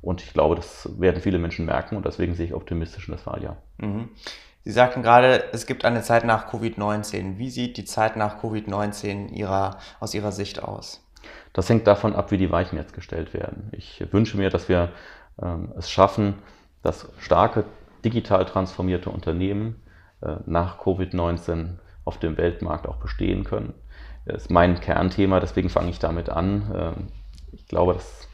Und 0.00 0.22
ich 0.22 0.32
glaube, 0.32 0.54
das 0.54 0.88
werden 0.98 1.22
viele 1.22 1.38
Menschen 1.38 1.64
merken 1.64 1.96
und 1.96 2.04
deswegen 2.06 2.34
sehe 2.34 2.46
ich 2.46 2.54
optimistisch 2.54 3.08
in 3.08 3.14
das 3.14 3.26
Wahljahr. 3.26 3.56
Mhm. 3.78 4.08
Sie 4.64 4.72
sagten 4.72 5.02
gerade, 5.02 5.44
es 5.52 5.66
gibt 5.66 5.84
eine 5.84 6.00
Zeit 6.00 6.24
nach 6.24 6.50
Covid-19. 6.50 7.36
Wie 7.36 7.50
sieht 7.50 7.76
die 7.76 7.84
Zeit 7.84 8.16
nach 8.16 8.42
Covid-19 8.42 9.28
ihrer, 9.28 9.78
aus 10.00 10.14
Ihrer 10.14 10.32
Sicht 10.32 10.62
aus? 10.62 11.06
Das 11.52 11.68
hängt 11.68 11.86
davon 11.86 12.16
ab, 12.16 12.30
wie 12.30 12.38
die 12.38 12.50
Weichen 12.50 12.78
jetzt 12.78 12.94
gestellt 12.94 13.34
werden. 13.34 13.68
Ich 13.72 14.02
wünsche 14.10 14.38
mir, 14.38 14.48
dass 14.48 14.70
wir 14.70 14.90
ähm, 15.40 15.72
es 15.76 15.90
schaffen, 15.90 16.36
dass 16.82 17.08
starke 17.18 17.64
digital 18.04 18.46
transformierte 18.46 19.10
Unternehmen 19.10 19.82
äh, 20.22 20.36
nach 20.46 20.78
Covid-19 20.78 21.78
auf 22.04 22.18
dem 22.18 22.38
Weltmarkt 22.38 22.86
auch 22.86 22.96
bestehen 22.96 23.44
können. 23.44 23.74
Das 24.24 24.44
ist 24.44 24.50
mein 24.50 24.80
Kernthema, 24.80 25.40
deswegen 25.40 25.68
fange 25.68 25.90
ich 25.90 25.98
damit 25.98 26.30
an. 26.30 26.72
Ähm, 26.74 27.06
ich 27.52 27.68
glaube, 27.68 27.92
dass 27.92 28.28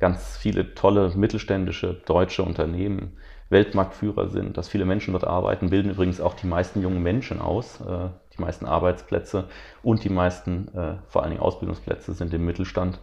ganz 0.00 0.36
viele 0.36 0.74
tolle 0.74 1.12
mittelständische 1.14 1.94
deutsche 2.06 2.42
Unternehmen 2.42 3.16
Weltmarktführer 3.48 4.28
sind, 4.28 4.56
dass 4.56 4.68
viele 4.68 4.84
Menschen 4.84 5.12
dort 5.12 5.24
arbeiten, 5.24 5.70
bilden 5.70 5.90
übrigens 5.90 6.20
auch 6.20 6.34
die 6.34 6.46
meisten 6.46 6.82
jungen 6.82 7.02
Menschen 7.02 7.40
aus. 7.40 7.80
Äh, 7.80 8.08
die 8.36 8.42
meisten 8.42 8.66
Arbeitsplätze 8.66 9.44
und 9.82 10.04
die 10.04 10.10
meisten, 10.10 10.68
äh, 10.74 10.96
vor 11.08 11.22
allen 11.22 11.30
Dingen 11.30 11.42
Ausbildungsplätze, 11.42 12.12
sind 12.14 12.32
im 12.34 12.44
Mittelstand. 12.44 13.00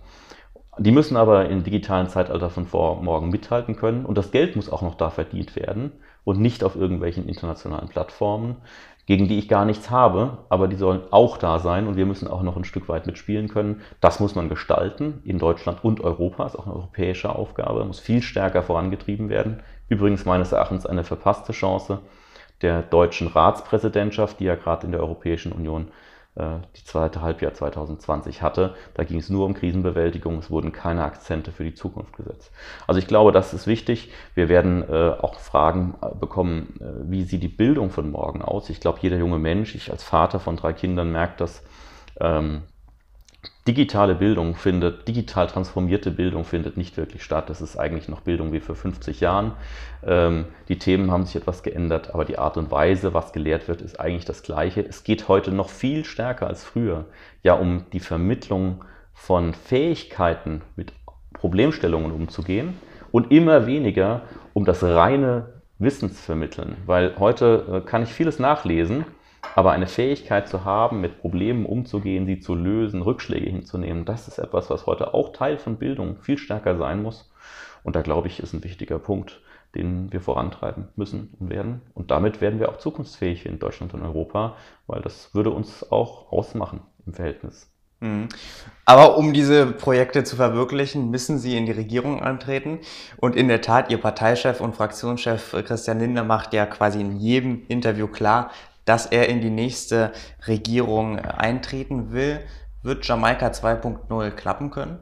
Die 0.80 0.92
müssen 0.92 1.18
aber 1.18 1.50
im 1.50 1.64
digitalen 1.64 2.08
Zeitalter 2.08 2.50
von 2.50 2.68
morgen 2.72 3.30
mithalten 3.30 3.76
können 3.76 4.06
und 4.06 4.18
das 4.18 4.32
Geld 4.32 4.56
muss 4.56 4.72
auch 4.72 4.82
noch 4.82 4.96
da 4.96 5.12
verdient 5.12 5.56
werden 5.56 5.92
und 6.24 6.40
nicht 6.40 6.64
auf 6.64 6.76
irgendwelchen 6.76 7.28
internationalen 7.28 7.90
Plattformen, 7.90 8.58
gegen 9.06 9.28
die 9.28 9.38
ich 9.38 9.50
gar 9.50 9.66
nichts 9.66 9.92
habe, 9.92 10.40
aber 10.50 10.68
die 10.68 10.78
sollen 10.78 11.02
auch 11.12 11.38
da 11.38 11.60
sein 11.60 11.88
und 11.88 11.96
wir 11.96 12.06
müssen 12.08 12.28
auch 12.28 12.42
noch 12.42 12.58
ein 12.58 12.64
Stück 12.64 12.90
weit 12.90 13.06
mitspielen 13.06 13.50
können. 13.50 13.82
Das 14.00 14.20
muss 14.20 14.34
man 14.34 14.50
gestalten 14.50 15.22
in 15.26 15.38
Deutschland 15.38 15.84
und 15.84 16.02
Europa, 16.02 16.48
ist 16.48 16.56
auch 16.56 16.66
eine 16.66 16.76
europäische 16.76 17.36
Aufgabe, 17.36 17.84
muss 17.86 18.00
viel 18.00 18.24
stärker 18.24 18.64
vorangetrieben 18.64 19.30
werden. 19.30 19.62
Übrigens 19.94 20.26
meines 20.26 20.52
Erachtens 20.52 20.88
eine 20.88 21.04
verpasste 21.04 21.54
Chance 21.54 22.00
der 22.64 22.82
deutschen 22.82 23.28
Ratspräsidentschaft, 23.28 24.40
die 24.40 24.46
ja 24.46 24.56
gerade 24.56 24.88
in 24.88 24.92
der 24.92 25.02
Europäischen 25.02 25.52
Union 25.52 25.90
äh, 26.34 26.56
die 26.76 26.84
zweite 26.84 27.22
Halbjahr 27.22 27.54
2020 27.54 28.42
hatte. 28.42 28.74
Da 28.96 29.04
ging 29.04 29.20
es 29.20 29.30
nur 29.30 29.46
um 29.46 29.54
Krisenbewältigung, 29.54 30.40
es 30.40 30.50
wurden 30.50 30.72
keine 30.72 31.04
Akzente 31.04 31.52
für 31.52 31.64
die 31.64 31.76
Zukunft 31.76 32.18
gesetzt. 32.18 32.52
Also 32.88 32.98
ich 32.98 33.06
glaube, 33.06 33.32
das 33.32 33.54
ist 33.54 33.68
wichtig. 33.68 34.12
Wir 34.34 34.50
werden 34.50 34.82
äh, 34.82 35.12
auch 35.22 35.36
Fragen 35.36 35.94
äh, 36.02 36.16
bekommen, 36.16 36.80
äh, 36.80 37.12
wie 37.12 37.22
sieht 37.22 37.44
die 37.44 37.48
Bildung 37.48 37.92
von 37.92 38.10
morgen 38.10 38.42
aus? 38.42 38.72
Ich 38.72 38.80
glaube, 38.80 38.98
jeder 39.00 39.18
junge 39.18 39.38
Mensch, 39.38 39.76
ich 39.76 39.92
als 39.92 40.04
Vater 40.04 40.40
von 40.40 40.56
drei 40.56 40.74
Kindern 40.74 41.12
merkt 41.12 41.40
das, 41.40 41.62
ähm, 42.20 42.64
digitale 43.68 44.16
Bildung 44.16 44.56
findet, 44.56 45.08
digital 45.08 45.48
transformierte 45.48 46.12
Bildung 46.12 46.44
findet 46.44 46.76
nicht 46.76 46.98
wirklich 46.98 47.24
statt. 47.24 47.50
Das 47.50 47.62
ist 47.62 47.78
eigentlich 47.78 48.10
noch 48.10 48.22
Bildung 48.22 48.52
wie 48.52 48.60
vor 48.60 48.76
50 48.76 49.22
Jahren. 49.22 49.54
Ähm, 50.06 50.46
die 50.68 50.78
Themen 50.78 51.12
haben 51.12 51.26
sich 51.26 51.38
etwas 51.38 51.64
geändert, 51.64 52.14
aber 52.14 52.26
die 52.26 52.38
Art 52.38 52.58
und 52.58 52.72
Weise, 52.72 53.14
was 53.14 53.32
gelehrt 53.32 53.68
wird, 53.68 53.82
ist 53.82 54.00
eigentlich 54.00 54.26
das 54.26 54.44
Gleiche. 54.44 54.86
Es 54.86 55.04
geht 55.04 55.28
heute 55.28 55.52
noch 55.52 55.70
viel 55.70 56.04
stärker 56.04 56.48
als 56.48 56.64
früher 56.64 57.06
ja 57.42 57.54
um 57.54 57.86
die 57.94 58.00
Vermittlung 58.00 58.84
von 59.14 59.54
Fähigkeiten 59.54 60.62
mit 60.76 60.92
Problemstellungen 61.34 62.12
umzugehen 62.12 62.78
und 63.12 63.32
immer 63.32 63.66
weniger 63.66 64.22
um 64.54 64.66
das 64.66 64.84
reine 64.84 65.54
Wissensvermitteln, 65.80 66.78
weil 66.86 67.16
heute 67.20 67.82
äh, 67.84 67.88
kann 67.88 68.04
ich 68.04 68.10
vieles 68.10 68.40
nachlesen 68.40 69.06
aber 69.56 69.72
eine 69.72 69.88
Fähigkeit 69.88 70.48
zu 70.48 70.66
haben, 70.66 71.02
mit 71.02 71.20
Problemen 71.20 71.66
umzugehen, 71.66 72.26
sie 72.26 72.40
zu 72.40 72.56
lösen, 72.56 73.02
Rückschläge 73.02 73.50
hinzunehmen, 73.50 74.06
das 74.06 74.28
ist 74.28 74.40
etwas, 74.40 74.70
was 74.70 74.86
heute 74.86 75.14
auch 75.14 75.32
Teil 75.34 75.58
von 75.58 75.78
Bildung 75.78 76.18
viel 76.22 76.38
stärker 76.38 76.78
sein 76.78 77.02
muss. 77.02 77.32
Und 77.84 77.96
da 77.96 78.02
glaube 78.02 78.28
ich, 78.28 78.40
ist 78.40 78.54
ein 78.54 78.64
wichtiger 78.64 78.98
Punkt, 78.98 79.42
den 79.76 80.12
wir 80.12 80.22
vorantreiben 80.22 80.88
müssen 80.96 81.36
und 81.40 81.50
werden. 81.50 81.82
Und 81.94 82.12
damit 82.12 82.42
werden 82.42 82.60
wir 82.60 82.70
auch 82.70 82.78
zukunftsfähig 82.78 83.46
in 83.46 83.60
Deutschland 83.60 83.94
und 83.94 84.02
Europa, 84.02 84.56
weil 84.88 85.02
das 85.02 85.36
würde 85.36 85.50
uns 85.50 85.92
auch 85.92 86.32
ausmachen 86.32 86.82
im 87.06 87.14
Verhältnis. 87.14 87.70
Mhm. 88.00 88.28
Aber 88.86 89.18
um 89.18 89.34
diese 89.34 89.66
Projekte 89.66 90.24
zu 90.24 90.36
verwirklichen, 90.36 91.10
müssen 91.10 91.40
Sie 91.40 91.58
in 91.58 91.66
die 91.66 91.72
Regierung 91.72 92.22
antreten. 92.22 92.80
Und 93.18 93.36
in 93.36 93.48
der 93.48 93.62
Tat, 93.62 93.90
Ihr 93.92 94.00
Parteichef 94.00 94.62
und 94.62 94.76
Fraktionschef 94.76 95.56
Christian 95.66 96.00
Lindner 96.00 96.24
macht 96.24 96.54
ja 96.54 96.66
quasi 96.66 97.00
in 97.00 97.18
jedem 97.18 97.64
Interview 97.68 98.08
klar, 98.08 98.52
dass 98.86 99.06
er 99.06 99.30
in 99.30 99.42
die 99.42 99.50
nächste 99.50 100.12
Regierung 100.48 101.20
eintreten 101.20 102.12
will. 102.12 102.40
Wird 102.82 103.08
Jamaika 103.08 103.48
2.0 103.48 104.32
klappen 104.32 104.72
können? 104.72 105.00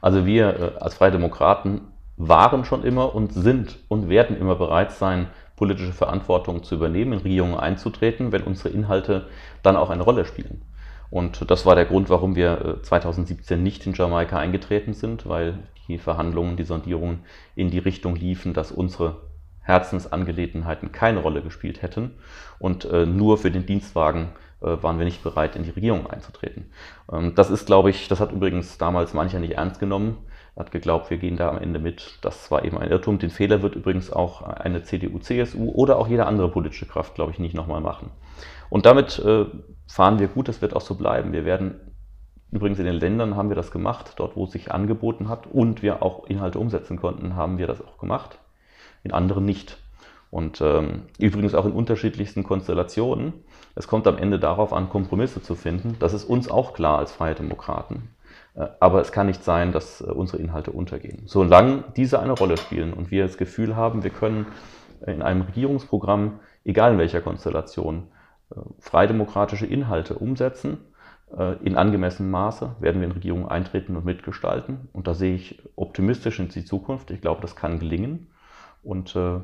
Also 0.00 0.26
wir 0.26 0.48
äh, 0.48 0.78
als 0.80 0.94
Freie 0.94 1.12
Demokraten 1.12 1.92
waren 2.16 2.64
schon 2.64 2.84
immer 2.84 3.14
und 3.14 3.32
sind 3.32 3.78
und 3.88 4.08
werden 4.08 4.36
immer 4.38 4.54
bereit 4.54 4.92
sein, 4.92 5.28
politische 5.56 5.92
Verantwortung 5.92 6.62
zu 6.62 6.74
übernehmen, 6.74 7.12
in 7.12 7.18
Regierungen 7.20 7.58
einzutreten, 7.58 8.32
wenn 8.32 8.42
unsere 8.42 8.70
Inhalte 8.70 9.28
dann 9.62 9.76
auch 9.76 9.90
eine 9.90 10.02
Rolle 10.02 10.24
spielen. 10.24 10.62
Und 11.10 11.50
das 11.50 11.66
war 11.66 11.74
der 11.74 11.84
Grund, 11.84 12.08
warum 12.08 12.36
wir 12.36 12.78
2017 12.82 13.58
äh, 13.58 13.62
nicht 13.62 13.86
in 13.86 13.92
Jamaika 13.92 14.38
eingetreten 14.38 14.94
sind, 14.94 15.28
weil 15.28 15.58
die 15.88 15.98
Verhandlungen, 15.98 16.56
die 16.56 16.64
Sondierungen 16.64 17.20
in 17.54 17.70
die 17.70 17.78
Richtung 17.78 18.16
liefen, 18.16 18.54
dass 18.54 18.72
unsere 18.72 19.16
Herzensangelegenheiten 19.62 20.92
keine 20.92 21.20
Rolle 21.20 21.42
gespielt 21.42 21.82
hätten. 21.82 22.12
Und 22.58 22.84
äh, 22.84 23.06
nur 23.06 23.38
für 23.38 23.50
den 23.50 23.66
Dienstwagen 23.66 24.32
äh, 24.60 24.82
waren 24.82 24.98
wir 24.98 25.04
nicht 25.04 25.22
bereit, 25.22 25.56
in 25.56 25.62
die 25.62 25.70
Regierung 25.70 26.06
einzutreten. 26.08 26.70
Ähm, 27.10 27.34
das 27.34 27.50
ist, 27.50 27.66
glaube 27.66 27.90
ich, 27.90 28.08
das 28.08 28.20
hat 28.20 28.32
übrigens 28.32 28.78
damals 28.78 29.14
mancher 29.14 29.38
nicht 29.38 29.54
ernst 29.54 29.80
genommen. 29.80 30.18
Hat 30.56 30.70
geglaubt, 30.70 31.08
wir 31.08 31.16
gehen 31.16 31.36
da 31.36 31.48
am 31.48 31.58
Ende 31.58 31.78
mit. 31.78 32.18
Das 32.20 32.50
war 32.50 32.64
eben 32.64 32.76
ein 32.76 32.90
Irrtum. 32.90 33.18
Den 33.18 33.30
Fehler 33.30 33.62
wird 33.62 33.74
übrigens 33.74 34.12
auch 34.12 34.42
eine 34.42 34.82
CDU, 34.82 35.18
CSU 35.18 35.70
oder 35.70 35.96
auch 35.98 36.08
jede 36.08 36.26
andere 36.26 36.50
politische 36.50 36.86
Kraft, 36.86 37.14
glaube 37.14 37.32
ich, 37.32 37.38
nicht 37.38 37.54
nochmal 37.54 37.80
machen. 37.80 38.10
Und 38.68 38.84
damit 38.84 39.18
äh, 39.20 39.46
fahren 39.86 40.18
wir 40.18 40.28
gut, 40.28 40.48
das 40.48 40.60
wird 40.60 40.76
auch 40.76 40.82
so 40.82 40.94
bleiben. 40.94 41.32
Wir 41.32 41.44
werden 41.44 41.80
Übrigens 42.50 42.78
in 42.78 42.84
den 42.84 42.96
Ländern 42.96 43.34
haben 43.34 43.48
wir 43.48 43.56
das 43.56 43.70
gemacht, 43.70 44.12
dort 44.16 44.36
wo 44.36 44.44
es 44.44 44.50
sich 44.50 44.70
angeboten 44.70 45.30
hat 45.30 45.46
und 45.46 45.82
wir 45.82 46.02
auch 46.02 46.26
Inhalte 46.26 46.58
umsetzen 46.58 46.98
konnten, 46.98 47.34
haben 47.34 47.56
wir 47.56 47.66
das 47.66 47.80
auch 47.80 47.96
gemacht 47.96 48.38
in 49.02 49.12
anderen 49.12 49.44
nicht. 49.44 49.78
Und 50.30 50.60
ähm, 50.60 51.02
übrigens 51.18 51.54
auch 51.54 51.66
in 51.66 51.72
unterschiedlichsten 51.72 52.42
Konstellationen. 52.42 53.34
Es 53.74 53.86
kommt 53.86 54.06
am 54.06 54.16
Ende 54.16 54.38
darauf 54.38 54.72
an, 54.72 54.88
Kompromisse 54.88 55.42
zu 55.42 55.54
finden. 55.54 55.96
Das 55.98 56.14
ist 56.14 56.24
uns 56.24 56.50
auch 56.50 56.72
klar 56.72 56.98
als 56.98 57.12
Freie 57.12 57.34
Demokraten. 57.34 58.08
Äh, 58.54 58.68
aber 58.80 59.00
es 59.00 59.12
kann 59.12 59.26
nicht 59.26 59.44
sein, 59.44 59.72
dass 59.72 60.00
äh, 60.00 60.04
unsere 60.04 60.42
Inhalte 60.42 60.70
untergehen. 60.70 61.22
Solange 61.26 61.84
diese 61.96 62.20
eine 62.20 62.32
Rolle 62.32 62.56
spielen 62.56 62.92
und 62.92 63.10
wir 63.10 63.24
das 63.24 63.36
Gefühl 63.36 63.76
haben, 63.76 64.04
wir 64.04 64.10
können 64.10 64.46
in 65.06 65.22
einem 65.22 65.42
Regierungsprogramm, 65.42 66.40
egal 66.64 66.92
in 66.92 66.98
welcher 66.98 67.20
Konstellation, 67.20 68.04
äh, 68.50 68.60
freidemokratische 68.78 69.66
Inhalte 69.66 70.14
umsetzen, 70.14 70.78
äh, 71.36 71.56
in 71.64 71.76
angemessenem 71.76 72.30
Maße, 72.30 72.76
werden 72.80 73.00
wir 73.00 73.08
in 73.08 73.12
Regierungen 73.14 73.48
eintreten 73.48 73.96
und 73.96 74.04
mitgestalten. 74.04 74.88
Und 74.92 75.06
da 75.06 75.14
sehe 75.14 75.34
ich 75.34 75.62
optimistisch 75.76 76.38
in 76.38 76.48
die 76.48 76.64
Zukunft. 76.64 77.10
Ich 77.10 77.20
glaube, 77.20 77.40
das 77.40 77.56
kann 77.56 77.78
gelingen. 77.78 78.28
Und 78.82 79.16
äh, 79.16 79.40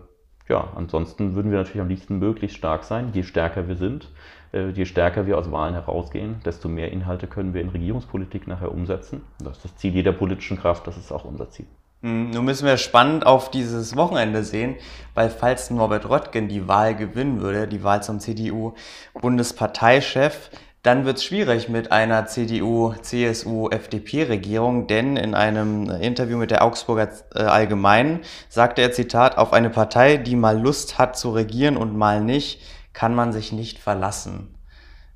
ja, 0.49 0.68
ansonsten 0.75 1.35
würden 1.35 1.50
wir 1.50 1.59
natürlich 1.59 1.83
am 1.83 1.88
liebsten 1.88 2.18
möglichst 2.18 2.57
stark 2.57 2.85
sein. 2.85 3.11
Je 3.12 3.23
stärker 3.23 3.68
wir 3.68 3.76
sind, 3.76 4.09
äh, 4.52 4.71
je 4.71 4.87
stärker 4.87 5.26
wir 5.26 5.38
aus 5.38 5.52
Wahlen 5.52 5.75
herausgehen, 5.75 6.40
desto 6.45 6.68
mehr 6.68 6.92
Inhalte 6.92 7.26
können 7.26 7.54
wir 7.54 7.61
in 7.61 7.68
Regierungspolitik 7.68 8.47
nachher 8.47 8.73
umsetzen. 8.73 9.23
Das 9.38 9.59
ist 9.59 9.64
das 9.64 9.76
Ziel 9.76 9.95
jeder 9.95 10.12
politischen 10.12 10.59
Kraft, 10.59 10.87
das 10.87 10.97
ist 10.97 11.12
auch 11.12 11.25
unser 11.25 11.50
Ziel. 11.50 11.66
Hm, 12.02 12.30
nun 12.30 12.45
müssen 12.45 12.64
wir 12.64 12.76
spannend 12.76 13.26
auf 13.26 13.50
dieses 13.50 13.97
Wochenende 13.97 14.45
sehen, 14.45 14.76
weil 15.14 15.30
falls 15.30 15.71
Norbert 15.71 16.09
Röttgen 16.09 16.47
die 16.49 16.68
Wahl 16.68 16.95
gewinnen 16.95 17.40
würde, 17.40 17.66
die 17.66 17.83
Wahl 17.83 18.04
zum 18.04 18.21
CDU-Bundesparteichef, 18.21 20.50
dann 20.83 21.05
wird 21.05 21.19
es 21.19 21.25
schwierig 21.25 21.69
mit 21.69 21.91
einer 21.93 22.27
CDU, 22.27 22.95
CSU, 23.03 23.69
FDP-Regierung, 23.69 24.87
denn 24.87 25.17
in 25.17 25.35
einem 25.35 25.91
Interview 25.91 26.39
mit 26.39 26.51
der 26.51 26.63
Augsburger 26.63 27.09
äh, 27.35 27.41
Allgemeinen 27.41 28.21
sagte 28.49 28.83
er, 28.83 28.93
Zitat, 28.93 29.39
auf 29.39 29.53
eine 29.53 29.71
Partei, 29.71 30.17
die 30.17 30.37
mal 30.37 30.59
Lust 30.59 30.99
hat 30.99 31.19
zu 31.19 31.31
regieren 31.31 31.77
und 31.77 31.97
mal 31.97 32.21
nicht, 32.21 32.63
kann 32.93 33.15
man 33.15 33.33
sich 33.33 33.53
nicht 33.53 33.79
verlassen. 33.79 34.55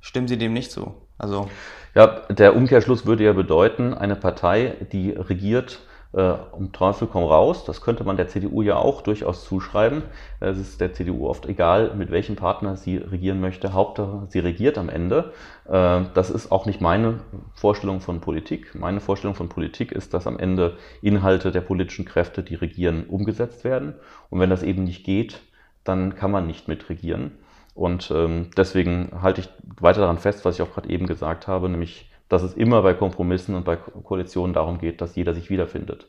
Stimmen 0.01 0.27
Sie 0.27 0.37
dem 0.37 0.53
nicht 0.53 0.71
zu? 0.71 0.95
Also 1.17 1.49
ja, 1.95 2.07
der 2.29 2.55
Umkehrschluss 2.55 3.05
würde 3.05 3.23
ja 3.23 3.33
bedeuten, 3.33 3.93
eine 3.93 4.15
Partei, 4.15 4.75
die 4.91 5.11
regiert, 5.11 5.79
äh, 6.13 6.33
um 6.51 6.71
Teufel 6.71 7.07
komm 7.11 7.23
raus. 7.23 7.65
Das 7.65 7.81
könnte 7.81 8.03
man 8.03 8.17
der 8.17 8.27
CDU 8.27 8.61
ja 8.61 8.77
auch 8.77 9.01
durchaus 9.01 9.43
zuschreiben. 9.45 10.03
Es 10.39 10.57
ist 10.57 10.79
der 10.79 10.93
CDU 10.93 11.27
oft 11.27 11.45
egal, 11.47 11.93
mit 11.95 12.11
welchem 12.11 12.35
Partner 12.35 12.77
sie 12.77 12.97
regieren 12.97 13.41
möchte. 13.41 13.73
Hauptsache, 13.73 14.27
sie 14.29 14.39
regiert 14.39 14.77
am 14.77 14.89
Ende. 14.89 15.33
Äh, 15.67 16.01
das 16.13 16.29
ist 16.29 16.51
auch 16.51 16.65
nicht 16.65 16.81
meine 16.81 17.19
Vorstellung 17.55 17.99
von 17.99 18.21
Politik. 18.21 18.75
Meine 18.75 18.99
Vorstellung 18.99 19.35
von 19.35 19.49
Politik 19.49 19.91
ist, 19.91 20.13
dass 20.13 20.27
am 20.27 20.37
Ende 20.37 20.77
Inhalte 21.01 21.51
der 21.51 21.61
politischen 21.61 22.05
Kräfte, 22.05 22.43
die 22.43 22.55
regieren, 22.55 23.05
umgesetzt 23.07 23.63
werden. 23.63 23.95
Und 24.29 24.39
wenn 24.39 24.49
das 24.49 24.63
eben 24.63 24.83
nicht 24.83 25.03
geht, 25.03 25.41
dann 25.83 26.15
kann 26.15 26.31
man 26.31 26.47
nicht 26.47 26.67
mitregieren. 26.67 27.31
Und 27.75 28.11
ähm, 28.15 28.51
deswegen 28.55 29.11
halte 29.21 29.41
ich 29.41 29.49
weiter 29.79 30.01
daran 30.01 30.19
fest, 30.19 30.45
was 30.45 30.55
ich 30.55 30.61
auch 30.61 30.71
gerade 30.73 30.89
eben 30.89 31.07
gesagt 31.07 31.47
habe, 31.47 31.69
nämlich 31.69 32.11
dass 32.33 32.43
es 32.43 32.53
immer 32.55 32.81
bei 32.81 32.93
Kompromissen 32.93 33.55
und 33.55 33.63
bei 33.63 33.75
Koalitionen 33.75 34.53
darum 34.53 34.79
geht, 34.79 35.01
dass 35.01 35.15
jeder 35.15 35.33
sich 35.33 35.49
wiederfindet. 35.49 36.07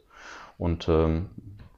Und 0.59 0.89
ähm, 0.89 1.29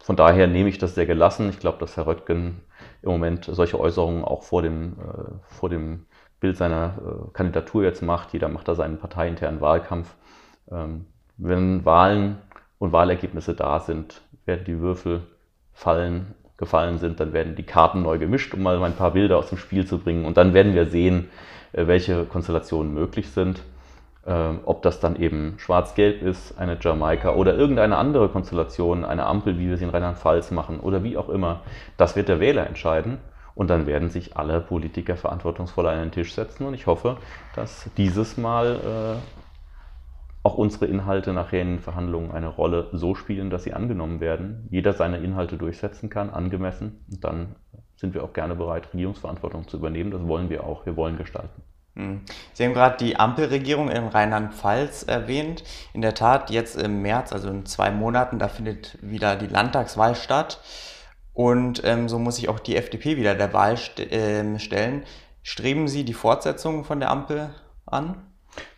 von 0.00 0.16
daher 0.16 0.46
nehme 0.46 0.68
ich 0.68 0.78
das 0.78 0.94
sehr 0.94 1.06
gelassen. 1.06 1.48
Ich 1.48 1.58
glaube, 1.58 1.78
dass 1.78 1.96
Herr 1.96 2.06
Röttgen 2.06 2.60
im 3.02 3.10
Moment 3.10 3.44
solche 3.44 3.78
Äußerungen 3.80 4.24
auch 4.24 4.42
vor 4.44 4.62
dem, 4.62 4.92
äh, 4.92 5.54
vor 5.54 5.68
dem 5.68 6.06
Bild 6.38 6.56
seiner 6.56 6.94
äh, 6.98 7.32
Kandidatur 7.32 7.82
jetzt 7.82 8.02
macht. 8.02 8.32
Jeder 8.32 8.48
macht 8.48 8.68
da 8.68 8.74
seinen 8.74 8.98
parteiinternen 8.98 9.60
Wahlkampf. 9.60 10.14
Ähm, 10.70 11.06
wenn 11.36 11.84
Wahlen 11.84 12.38
und 12.78 12.92
Wahlergebnisse 12.92 13.54
da 13.54 13.80
sind, 13.80 14.22
werden 14.44 14.64
die 14.64 14.78
Würfel 14.78 15.22
fallen, 15.72 16.34
gefallen 16.56 16.98
sind, 16.98 17.20
dann 17.20 17.32
werden 17.32 17.56
die 17.56 17.64
Karten 17.64 18.02
neu 18.02 18.18
gemischt, 18.18 18.54
um 18.54 18.62
mal 18.62 18.82
ein 18.82 18.94
paar 18.94 19.10
Bilder 19.10 19.38
aus 19.38 19.48
dem 19.48 19.58
Spiel 19.58 19.86
zu 19.86 19.98
bringen. 19.98 20.24
Und 20.24 20.36
dann 20.36 20.54
werden 20.54 20.74
wir 20.74 20.86
sehen, 20.86 21.30
äh, 21.72 21.86
welche 21.86 22.24
Konstellationen 22.24 22.94
möglich 22.94 23.28
sind. 23.30 23.62
Ähm, 24.28 24.60
ob 24.64 24.82
das 24.82 24.98
dann 24.98 25.14
eben 25.14 25.54
schwarz-gelb 25.58 26.20
ist, 26.20 26.58
eine 26.58 26.76
Jamaika 26.80 27.34
oder 27.34 27.54
irgendeine 27.54 27.96
andere 27.96 28.28
Konstellation, 28.28 29.04
eine 29.04 29.24
Ampel, 29.24 29.56
wie 29.56 29.68
wir 29.68 29.76
sie 29.76 29.84
in 29.84 29.90
Rheinland-Pfalz 29.90 30.50
machen 30.50 30.80
oder 30.80 31.04
wie 31.04 31.16
auch 31.16 31.28
immer, 31.28 31.60
das 31.96 32.16
wird 32.16 32.28
der 32.28 32.40
Wähler 32.40 32.66
entscheiden. 32.66 33.18
Und 33.54 33.70
dann 33.70 33.86
werden 33.86 34.10
sich 34.10 34.36
alle 34.36 34.60
Politiker 34.60 35.16
verantwortungsvoll 35.16 35.86
an 35.86 35.98
den 35.98 36.10
Tisch 36.10 36.34
setzen. 36.34 36.66
Und 36.66 36.74
ich 36.74 36.86
hoffe, 36.86 37.16
dass 37.54 37.88
dieses 37.96 38.36
Mal 38.36 38.76
äh, 38.84 40.42
auch 40.42 40.58
unsere 40.58 40.86
Inhalte 40.86 41.32
nachher 41.32 41.62
in 41.62 41.68
den 41.68 41.80
Verhandlungen 41.80 42.32
eine 42.32 42.48
Rolle 42.48 42.88
so 42.92 43.14
spielen, 43.14 43.48
dass 43.48 43.64
sie 43.64 43.72
angenommen 43.72 44.20
werden, 44.20 44.68
jeder 44.70 44.92
seine 44.92 45.18
Inhalte 45.18 45.56
durchsetzen 45.56 46.10
kann, 46.10 46.28
angemessen. 46.30 47.04
Und 47.10 47.24
dann 47.24 47.54
sind 47.94 48.12
wir 48.12 48.24
auch 48.24 48.34
gerne 48.34 48.56
bereit, 48.56 48.92
Regierungsverantwortung 48.92 49.68
zu 49.68 49.78
übernehmen. 49.78 50.10
Das 50.10 50.26
wollen 50.26 50.50
wir 50.50 50.64
auch. 50.64 50.84
Wir 50.84 50.96
wollen 50.96 51.16
gestalten. 51.16 51.62
Hm. 51.96 52.20
Sie 52.52 52.64
haben 52.64 52.74
gerade 52.74 52.98
die 52.98 53.16
Ampelregierung 53.16 53.88
in 53.88 54.06
Rheinland-Pfalz 54.06 55.04
erwähnt. 55.04 55.64
In 55.94 56.02
der 56.02 56.14
Tat, 56.14 56.50
jetzt 56.50 56.76
im 56.80 57.02
März, 57.02 57.32
also 57.32 57.48
in 57.48 57.64
zwei 57.66 57.90
Monaten, 57.90 58.38
da 58.38 58.48
findet 58.48 58.98
wieder 59.00 59.36
die 59.36 59.46
Landtagswahl 59.46 60.14
statt. 60.14 60.60
Und 61.32 61.82
ähm, 61.84 62.08
so 62.08 62.18
muss 62.18 62.36
sich 62.36 62.48
auch 62.48 62.60
die 62.60 62.76
FDP 62.76 63.16
wieder 63.16 63.34
der 63.34 63.52
Wahl 63.52 63.76
st 63.76 64.00
äh, 64.00 64.58
stellen. 64.58 65.04
Streben 65.42 65.88
Sie 65.88 66.04
die 66.04 66.14
Fortsetzung 66.14 66.84
von 66.84 67.00
der 67.00 67.10
Ampel 67.10 67.50
an? 67.86 68.16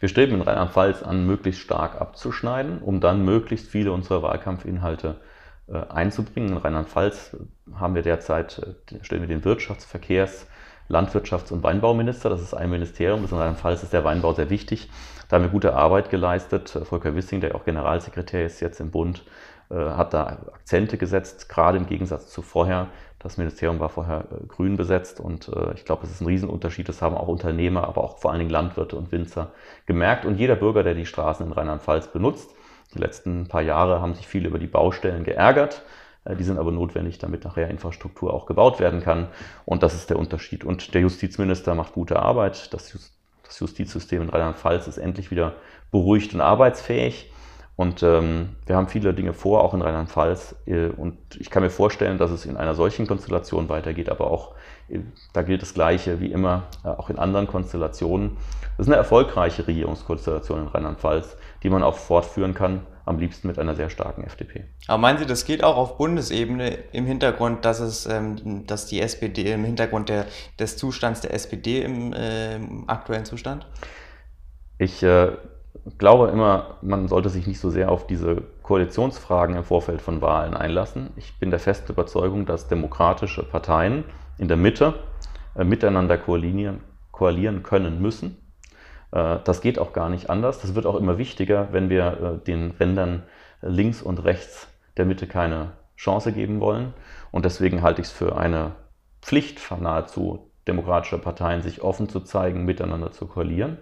Wir 0.01 0.09
streben 0.09 0.35
in 0.35 0.43
Rheinland-Pfalz 0.43 1.03
an, 1.03 1.27
möglichst 1.27 1.61
stark 1.61 2.01
abzuschneiden, 2.01 2.83
um 2.83 3.01
dann 3.01 3.25
möglichst 3.25 3.69
viele 3.69 3.93
unserer 3.93 4.23
Wahlkampfinhalte 4.23 5.21
äh, 5.69 5.79
einzubringen. 5.89 6.51
In 6.51 6.57
Rheinland-Pfalz 6.57 7.37
haben 7.75 7.95
wir 7.95 8.03
derzeit, 8.03 8.59
äh, 8.59 9.05
stellen 9.05 9.23
wir 9.23 9.29
den 9.29 9.43
Wirtschafts-, 9.43 9.87
Verkehrs-, 9.87 10.47
Landwirtschafts- 10.89 11.53
und 11.53 11.63
Weinbauminister. 11.63 12.31
Das 12.31 12.41
ist 12.41 12.55
ein 12.55 12.71
Ministerium. 12.71 13.23
Das 13.23 13.33
in 13.33 13.39
Rheinland-Pfalz 13.39 13.83
ist 13.83 13.93
der 13.93 14.05
Weinbau 14.05 14.33
sehr 14.33 14.51
wichtig. 14.51 14.89
Da 15.29 15.37
haben 15.37 15.45
wir 15.45 15.51
gute 15.51 15.75
Arbeit 15.75 16.11
geleistet. 16.11 16.71
Volker 16.85 17.15
Wissing, 17.15 17.41
der 17.41 17.55
auch 17.55 17.65
Generalsekretär 17.65 18.47
ist 18.47 18.61
jetzt 18.61 18.81
im 18.81 18.91
Bund, 18.91 19.25
äh, 19.71 19.75
hat 19.75 20.15
da 20.15 20.39
Akzente 20.55 20.97
gesetzt, 20.97 21.49
gerade 21.49 21.77
im 21.79 21.87
Gegensatz 21.87 22.31
zu 22.31 22.43
vorher. 22.43 22.89
Das 23.19 23.37
Ministerium 23.37 23.81
war 23.81 23.89
vorher 23.89 24.27
grün 24.47 24.77
besetzt 24.77 25.19
und 25.19 25.51
ich 25.75 25.85
glaube, 25.85 26.05
es 26.05 26.13
ist 26.13 26.21
ein 26.21 26.29
Riesenunterschied. 26.29 26.89
Das 26.89 27.03
haben 27.03 27.17
auch 27.17 27.27
Unternehmer, 27.27 27.89
aber 27.89 28.05
auch 28.05 28.19
vor 28.19 28.31
allen 28.31 28.39
Dingen 28.39 28.53
Landwirte 28.53 28.95
und 28.95 29.11
Winzer 29.11 29.51
gemerkt. 29.87 30.25
Und 30.25 30.37
jeder 30.37 30.55
Bürger, 30.55 30.85
der 30.85 30.95
die 30.95 31.05
Straßen 31.05 31.45
in 31.45 31.51
Rheinland-Pfalz 31.51 32.13
benutzt, 32.13 32.55
die 32.95 33.01
letzten 33.01 33.49
paar 33.49 33.63
Jahre 33.63 34.01
haben 34.01 34.15
sich 34.15 34.29
viele 34.29 34.49
über 34.49 34.61
die 34.61 34.69
Baustellen 34.69 35.25
geärgert. 35.25 35.83
Äh, 36.29 36.37
die 36.37 36.45
sind 36.45 36.59
aber 36.59 36.71
notwendig, 36.71 37.19
damit 37.19 37.45
nachher 37.45 37.69
Infrastruktur 37.69 38.33
auch 38.33 38.47
gebaut 38.47 38.79
werden 38.81 39.01
kann. 39.01 39.29
Und 39.65 39.83
das 39.83 39.95
ist 39.95 40.11
der 40.11 40.19
Unterschied. 40.19 40.65
Und 40.65 40.95
der 40.95 41.01
Justizminister 41.01 41.75
macht 41.75 41.93
gute 41.93 42.21
Arbeit. 42.21 42.73
Das, 42.73 42.97
Justizsystem 43.59 44.23
in 44.23 44.29
Rheinland-Pfalz 44.29 44.87
ist 44.87 44.99
endlich 44.99 45.31
wieder 45.31 45.55
beruhigt 45.91 46.35
und 46.35 46.41
arbeitsfähig. 46.41 47.33
Und 47.77 48.03
ähm, 48.03 48.57
wir 48.67 48.75
haben 48.75 48.89
viele 48.89 49.15
Dinge 49.15 49.33
vor, 49.33 49.63
auch 49.63 49.73
in 49.73 49.83
Rheinland-Pfalz. 49.83 50.57
Äh, 50.67 50.89
und 50.89 51.17
ich 51.39 51.49
kann 51.49 51.63
mir 51.63 51.71
vorstellen, 51.71 52.19
dass 52.19 52.31
es 52.31 52.45
in 52.45 52.57
einer 52.57 52.75
solchen 52.75 53.07
Konstellation 53.07 53.69
weitergeht, 53.69 54.11
aber 54.11 54.31
auch 54.31 54.55
äh, 54.89 54.99
da 55.33 55.43
gilt 55.43 55.63
das 55.63 55.75
Gleiche 55.75 56.21
wie 56.21 56.33
immer, 56.33 56.65
auch 56.83 57.09
in 57.09 57.19
anderen 57.19 57.47
Konstellationen. 57.47 58.37
Das 58.77 58.87
ist 58.87 58.93
eine 58.93 58.97
erfolgreiche 58.97 59.67
Regierungskonstellation 59.67 60.63
in 60.63 60.69
Rheinland-Pfalz, 60.69 61.37
die 61.63 61.71
man 61.71 61.85
auch 61.85 61.97
fortführen 61.97 62.53
kann, 62.53 62.81
am 63.09 63.19
liebsten 63.19 63.49
mit 63.49 63.59
einer 63.59 63.75
sehr 63.75 63.89
starken 63.89 64.23
FDP. 64.23 64.65
Aber 64.87 64.99
meinen 64.99 65.19
Sie, 65.19 65.27
das 65.27 65.47
geht 65.47 65.65
auch 65.65 65.77
auf 65.77 65.97
Bundesebene 65.97 66.79
im 66.93 67.07
Hintergrund, 67.07 67.65
dass 67.65 67.81
es, 67.81 68.07
ähm, 68.07 68.67
dass 68.67 68.87
die 68.87 69.01
SPD 69.01 69.53
im 69.53 69.65
Hintergrund 69.65 70.11
der, 70.11 70.27
des 70.59 70.77
Zustands 70.77 71.23
der 71.23 71.33
SPD 71.33 71.83
im, 71.83 72.13
äh, 72.13 72.57
im 72.57 72.89
aktuellen 72.89 73.25
Zustand? 73.25 73.67
Ich 74.77 75.03
äh, 75.03 75.33
glaube 75.97 76.29
immer, 76.29 76.77
man 76.83 77.09
sollte 77.09 77.31
sich 77.31 77.47
nicht 77.47 77.61
so 77.61 77.71
sehr 77.71 77.91
auf 77.91 78.07
diese 78.07 78.43
Koalitionsfragen 78.63 79.57
im 79.57 79.65
Vorfeld 79.65 80.03
von 80.03 80.21
Wahlen 80.21 80.53
einlassen. 80.55 81.11
Ich 81.17 81.39
bin 81.39 81.51
der 81.51 81.61
festen 81.61 81.93
Überzeugung, 81.93 82.45
dass 82.45 82.69
demokratische 82.69 83.43
Parteien 83.43 84.05
in 84.37 84.49
der 84.49 84.59
Mitte 84.59 84.95
äh, 85.57 85.65
miteinander 85.65 86.19
koalieren, 86.19 86.81
koalieren 87.11 87.63
können 87.63 88.03
müssen. 88.03 88.37
Äh, 89.13 89.39
das 89.45 89.61
geht 89.61 89.79
auch 89.79 89.93
gar 89.93 90.09
nicht 90.09 90.31
anders. 90.31 90.61
Das 90.61 90.75
wird 90.75 90.87
auch 90.87 90.97
immer 90.97 91.19
wichtiger, 91.19 91.69
wenn 91.73 91.91
wir 91.91 92.41
äh, 92.41 92.45
den 92.45 92.73
Rändern 92.73 93.23
links 93.63 94.03
und 94.03 94.25
rechts 94.25 94.69
der 94.97 95.05
Mitte 95.05 95.27
keine 95.27 95.73
Chance 95.97 96.33
geben 96.33 96.61
wollen. 96.61 96.95
Und 97.31 97.45
deswegen 97.45 97.83
halte 97.83 98.01
ich 98.01 98.09
es 98.09 98.13
für 98.13 98.37
eine 98.37 98.73
Pflicht 99.21 99.61
nahezu 99.81 100.51
demokratischer 100.67 101.19
Parteien, 101.19 101.63
sich 101.63 101.83
offen 101.83 102.09
zu 102.09 102.21
zeigen, 102.21 102.65
miteinander 102.65 103.11
zu 103.11 103.27
koalieren. 103.27 103.79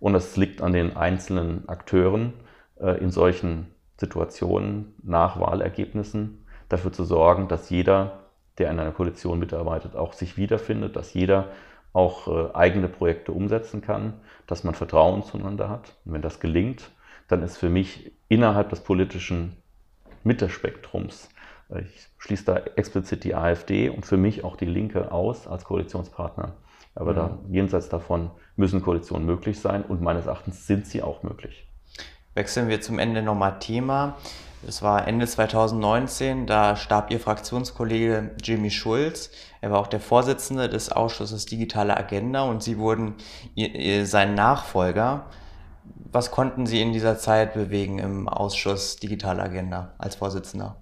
Und 0.00 0.14
es 0.14 0.36
liegt 0.36 0.60
an 0.60 0.72
den 0.72 0.96
einzelnen 0.96 1.68
Akteuren 1.68 2.34
äh, 2.78 2.98
in 2.98 3.10
solchen 3.10 3.74
Situationen 3.96 4.94
nach 5.02 5.40
Wahlergebnissen 5.40 6.46
dafür 6.68 6.92
zu 6.92 7.04
sorgen, 7.04 7.48
dass 7.48 7.70
jeder 7.70 8.24
der 8.58 8.70
in 8.70 8.78
einer 8.78 8.92
Koalition 8.92 9.38
mitarbeitet, 9.38 9.96
auch 9.96 10.12
sich 10.12 10.36
wiederfindet, 10.36 10.94
dass 10.96 11.14
jeder 11.14 11.48
auch 11.94 12.28
äh, 12.28 12.54
eigene 12.54 12.88
Projekte 12.88 13.32
umsetzen 13.32 13.80
kann, 13.80 14.14
dass 14.46 14.64
man 14.64 14.74
Vertrauen 14.74 15.22
zueinander 15.22 15.70
hat. 15.70 15.94
Und 16.04 16.12
wenn 16.12 16.22
das 16.22 16.40
gelingt, 16.40 16.90
dann 17.28 17.42
ist 17.42 17.56
für 17.56 17.70
mich 17.70 18.12
innerhalb 18.28 18.68
des 18.68 18.80
politischen 18.80 19.56
Mittelspektrums, 20.24 21.30
äh, 21.70 21.82
ich 21.82 22.08
schließe 22.18 22.44
da 22.44 22.56
explizit 22.76 23.24
die 23.24 23.34
AfD 23.34 23.88
und 23.88 24.04
für 24.04 24.16
mich 24.16 24.44
auch 24.44 24.56
die 24.56 24.66
Linke 24.66 25.12
aus 25.12 25.46
als 25.46 25.64
Koalitionspartner. 25.64 26.54
Aber 26.96 27.12
mhm. 27.12 27.16
da, 27.16 27.38
jenseits 27.50 27.88
davon 27.88 28.30
müssen 28.56 28.82
Koalitionen 28.82 29.24
möglich 29.24 29.60
sein 29.60 29.82
und 29.82 30.02
meines 30.02 30.26
Erachtens 30.26 30.66
sind 30.66 30.86
sie 30.86 31.02
auch 31.02 31.22
möglich. 31.22 31.68
Wechseln 32.34 32.68
wir 32.68 32.80
zum 32.80 32.98
Ende 32.98 33.22
nochmal 33.22 33.60
Thema. 33.60 34.16
Es 34.66 34.82
war 34.82 35.06
Ende 35.06 35.26
2019, 35.26 36.46
da 36.46 36.76
starb 36.76 37.10
Ihr 37.10 37.20
Fraktionskollege 37.20 38.30
Jimmy 38.42 38.70
Schulz. 38.70 39.30
Er 39.60 39.70
war 39.70 39.78
auch 39.78 39.86
der 39.86 40.00
Vorsitzende 40.00 40.68
des 40.68 40.90
Ausschusses 40.90 41.46
Digitale 41.46 41.96
Agenda 41.96 42.42
und 42.42 42.62
Sie 42.62 42.78
wurden 42.78 43.14
sein 44.04 44.34
Nachfolger. 44.34 45.26
Was 46.10 46.30
konnten 46.30 46.66
Sie 46.66 46.80
in 46.80 46.92
dieser 46.92 47.18
Zeit 47.18 47.54
bewegen 47.54 47.98
im 47.98 48.28
Ausschuss 48.28 48.96
Digitale 48.96 49.42
Agenda 49.42 49.94
als 49.98 50.16
Vorsitzender? 50.16 50.76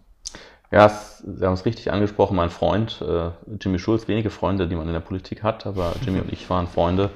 Ja, 0.70 0.88
Sie 0.88 1.44
haben 1.44 1.54
es 1.54 1.66
richtig 1.66 1.92
angesprochen, 1.92 2.36
mein 2.36 2.50
Freund, 2.50 3.02
äh, 3.02 3.30
Jimmy 3.60 3.78
Schulz, 3.78 4.08
wenige 4.08 4.30
Freunde, 4.30 4.68
die 4.68 4.74
man 4.74 4.86
in 4.86 4.94
der 4.94 5.00
Politik 5.00 5.42
hat, 5.42 5.66
aber 5.66 5.92
Jimmy 6.04 6.20
und 6.22 6.32
ich 6.32 6.48
waren 6.48 6.66
Freunde. 6.66 7.10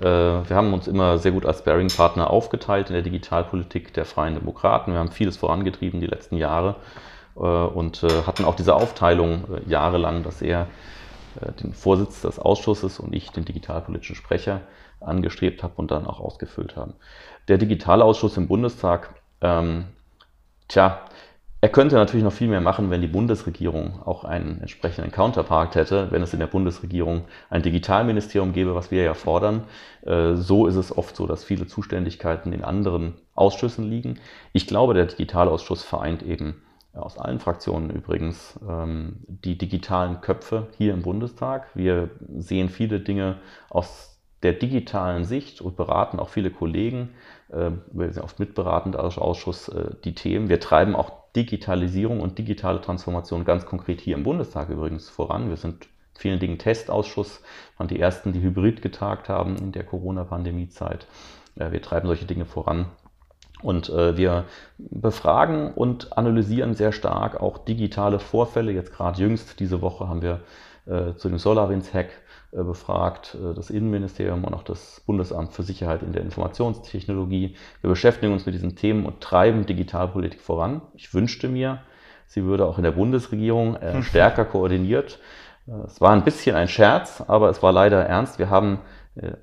Äh, 0.00 0.48
wir 0.48 0.56
haben 0.56 0.72
uns 0.72 0.88
immer 0.88 1.18
sehr 1.18 1.32
gut 1.32 1.44
als 1.44 1.58
Sparing-Partner 1.60 2.30
aufgeteilt 2.30 2.88
in 2.88 2.94
der 2.94 3.02
Digitalpolitik 3.02 3.92
der 3.92 4.04
Freien 4.04 4.34
Demokraten. 4.34 4.92
Wir 4.92 4.98
haben 4.98 5.12
vieles 5.12 5.36
vorangetrieben 5.36 6.00
die 6.00 6.06
letzten 6.06 6.36
Jahre 6.36 6.76
äh, 7.36 7.40
und 7.40 8.02
äh, 8.02 8.22
hatten 8.26 8.44
auch 8.44 8.56
diese 8.56 8.74
Aufteilung 8.74 9.44
jahrelang, 9.66 10.22
dass 10.22 10.42
er 10.42 10.66
den 11.62 11.74
Vorsitz 11.74 12.22
des 12.22 12.40
Ausschusses 12.40 12.98
und 12.98 13.14
ich 13.14 13.30
den 13.30 13.44
digitalpolitischen 13.44 14.16
Sprecher 14.16 14.62
angestrebt 14.98 15.62
habe 15.62 15.74
und 15.76 15.92
dann 15.92 16.04
auch 16.04 16.18
ausgefüllt 16.18 16.74
haben. 16.74 16.94
Der 17.46 17.56
Digitalausschuss 17.56 18.36
im 18.36 18.48
Bundestag, 18.48 19.14
ähm, 19.40 19.86
tja, 20.66 21.02
er 21.62 21.68
könnte 21.68 21.96
natürlich 21.96 22.24
noch 22.24 22.32
viel 22.32 22.48
mehr 22.48 22.62
machen, 22.62 22.90
wenn 22.90 23.02
die 23.02 23.06
Bundesregierung 23.06 24.00
auch 24.02 24.24
einen 24.24 24.60
entsprechenden 24.60 25.12
Counterpart 25.12 25.74
hätte, 25.74 26.10
wenn 26.10 26.22
es 26.22 26.32
in 26.32 26.40
der 26.40 26.46
Bundesregierung 26.46 27.24
ein 27.50 27.62
Digitalministerium 27.62 28.52
gäbe, 28.52 28.74
was 28.74 28.90
wir 28.90 29.02
ja 29.02 29.12
fordern. 29.12 29.64
Äh, 30.06 30.36
so 30.36 30.66
ist 30.66 30.76
es 30.76 30.96
oft 30.96 31.14
so, 31.14 31.26
dass 31.26 31.44
viele 31.44 31.66
Zuständigkeiten 31.66 32.54
in 32.54 32.64
anderen 32.64 33.14
Ausschüssen 33.34 33.90
liegen. 33.90 34.18
Ich 34.54 34.66
glaube, 34.66 34.94
der 34.94 35.06
Digitalausschuss 35.06 35.82
vereint 35.82 36.22
eben 36.22 36.62
aus 36.94 37.18
allen 37.18 37.38
Fraktionen 37.38 37.90
übrigens 37.90 38.58
ähm, 38.66 39.18
die 39.26 39.58
digitalen 39.58 40.22
Köpfe 40.22 40.68
hier 40.78 40.94
im 40.94 41.02
Bundestag. 41.02 41.68
Wir 41.74 42.10
sehen 42.38 42.68
viele 42.70 43.00
Dinge 43.00 43.36
aus 43.68 44.18
der 44.42 44.54
digitalen 44.54 45.24
Sicht 45.24 45.60
und 45.60 45.76
beraten 45.76 46.18
auch 46.18 46.30
viele 46.30 46.50
Kollegen, 46.50 47.10
äh, 47.50 47.70
wir 47.92 48.12
sind 48.12 48.22
oft 48.22 48.38
mitberatend 48.38 48.96
als 48.96 49.18
Ausschuss, 49.18 49.68
äh, 49.68 49.90
die 50.04 50.14
Themen. 50.14 50.48
Wir 50.48 50.60
treiben 50.60 50.96
auch 50.96 51.19
Digitalisierung 51.36 52.20
und 52.20 52.38
digitale 52.38 52.80
Transformation 52.80 53.44
ganz 53.44 53.66
konkret 53.66 54.00
hier 54.00 54.16
im 54.16 54.24
Bundestag 54.24 54.68
übrigens 54.68 55.08
voran. 55.08 55.48
Wir 55.48 55.56
sind 55.56 55.84
in 55.84 56.20
vielen 56.20 56.40
Dingen 56.40 56.58
Testausschuss, 56.58 57.40
waren 57.76 57.88
die 57.88 58.00
ersten, 58.00 58.32
die 58.32 58.40
hybrid 58.40 58.82
getagt 58.82 59.28
haben 59.28 59.56
in 59.56 59.72
der 59.72 59.84
Corona-Pandemie-Zeit. 59.84 61.06
Äh, 61.56 61.70
wir 61.72 61.82
treiben 61.82 62.06
solche 62.06 62.26
Dinge 62.26 62.46
voran. 62.46 62.86
Und 63.62 63.90
äh, 63.90 64.16
wir 64.16 64.44
befragen 64.78 65.72
und 65.74 66.16
analysieren 66.16 66.74
sehr 66.74 66.92
stark 66.92 67.40
auch 67.40 67.58
digitale 67.58 68.18
Vorfälle. 68.18 68.72
Jetzt 68.72 68.92
gerade 68.92 69.20
jüngst 69.20 69.60
diese 69.60 69.82
Woche 69.82 70.08
haben 70.08 70.22
wir 70.22 70.40
äh, 70.86 71.14
zu 71.14 71.28
dem 71.28 71.38
SolarWinds-Hack 71.38 72.08
befragt, 72.52 73.36
äh, 73.40 73.54
das 73.54 73.70
Innenministerium 73.70 74.44
und 74.44 74.54
auch 74.54 74.62
das 74.62 75.02
Bundesamt 75.06 75.52
für 75.52 75.62
Sicherheit 75.62 76.02
in 76.02 76.12
der 76.12 76.22
Informationstechnologie. 76.22 77.54
Wir 77.80 77.90
beschäftigen 77.90 78.32
uns 78.32 78.46
mit 78.46 78.54
diesen 78.54 78.76
Themen 78.76 79.06
und 79.06 79.20
treiben 79.20 79.66
Digitalpolitik 79.66 80.40
voran. 80.40 80.82
Ich 80.94 81.14
wünschte 81.14 81.48
mir, 81.48 81.80
sie 82.26 82.44
würde 82.44 82.66
auch 82.66 82.78
in 82.78 82.84
der 82.84 82.92
Bundesregierung 82.92 83.76
äh, 83.76 84.02
stärker 84.04 84.44
koordiniert. 84.44 85.18
Es 85.86 86.00
war 86.00 86.10
ein 86.10 86.24
bisschen 86.24 86.56
ein 86.56 86.66
Scherz, 86.66 87.22
aber 87.28 87.48
es 87.48 87.62
war 87.62 87.70
leider 87.70 88.04
ernst. 88.04 88.40
Wir 88.40 88.50
haben 88.50 88.80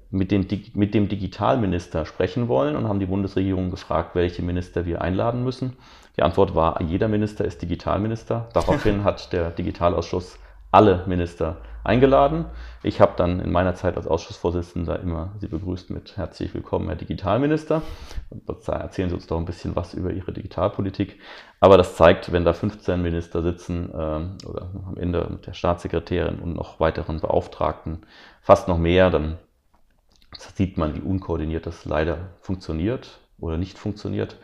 mit, 0.09 0.31
den, 0.31 0.45
mit 0.73 0.93
dem 0.93 1.07
Digitalminister 1.07 2.05
sprechen 2.05 2.49
wollen 2.49 2.75
und 2.75 2.87
haben 2.87 2.99
die 2.99 3.05
Bundesregierung 3.05 3.69
gefragt, 3.69 4.15
welche 4.15 4.41
Minister 4.41 4.85
wir 4.85 5.01
einladen 5.01 5.43
müssen. 5.43 5.77
Die 6.17 6.23
Antwort 6.23 6.55
war, 6.55 6.81
jeder 6.81 7.07
Minister 7.07 7.45
ist 7.45 7.61
Digitalminister. 7.61 8.49
Daraufhin 8.53 9.03
hat 9.05 9.31
der 9.31 9.51
Digitalausschuss 9.51 10.39
alle 10.71 11.03
Minister 11.07 11.57
eingeladen. 11.83 12.45
Ich 12.83 12.99
habe 12.99 13.13
dann 13.15 13.39
in 13.39 13.51
meiner 13.51 13.75
Zeit 13.75 13.95
als 13.95 14.07
Ausschussvorsitzender 14.07 14.99
immer 14.99 15.31
Sie 15.39 15.47
begrüßt 15.47 15.89
mit 15.89 16.17
herzlich 16.17 16.53
willkommen, 16.53 16.87
Herr 16.87 16.97
Digitalminister. 16.97 17.81
Erzählen 18.67 19.09
Sie 19.09 19.15
uns 19.15 19.27
doch 19.27 19.37
ein 19.37 19.45
bisschen 19.45 19.75
was 19.75 19.93
über 19.93 20.11
Ihre 20.11 20.33
Digitalpolitik. 20.33 21.19
Aber 21.61 21.77
das 21.77 21.95
zeigt, 21.95 22.31
wenn 22.33 22.43
da 22.43 22.51
15 22.53 23.01
Minister 23.01 23.41
sitzen 23.41 23.89
äh, 23.89 24.45
oder 24.45 24.69
am 24.85 24.97
Ende 24.97 25.25
mit 25.29 25.47
der 25.47 25.53
Staatssekretärin 25.53 26.39
und 26.39 26.55
noch 26.55 26.79
weiteren 26.81 27.21
Beauftragten, 27.21 28.05
fast 28.41 28.67
noch 28.67 28.77
mehr, 28.77 29.09
dann 29.09 29.37
sieht 30.37 30.77
man, 30.77 30.93
wie 30.95 31.01
unkoordiniert 31.01 31.65
das 31.65 31.85
leider 31.85 32.17
funktioniert 32.41 33.19
oder 33.39 33.57
nicht 33.57 33.79
funktioniert. 33.79 34.37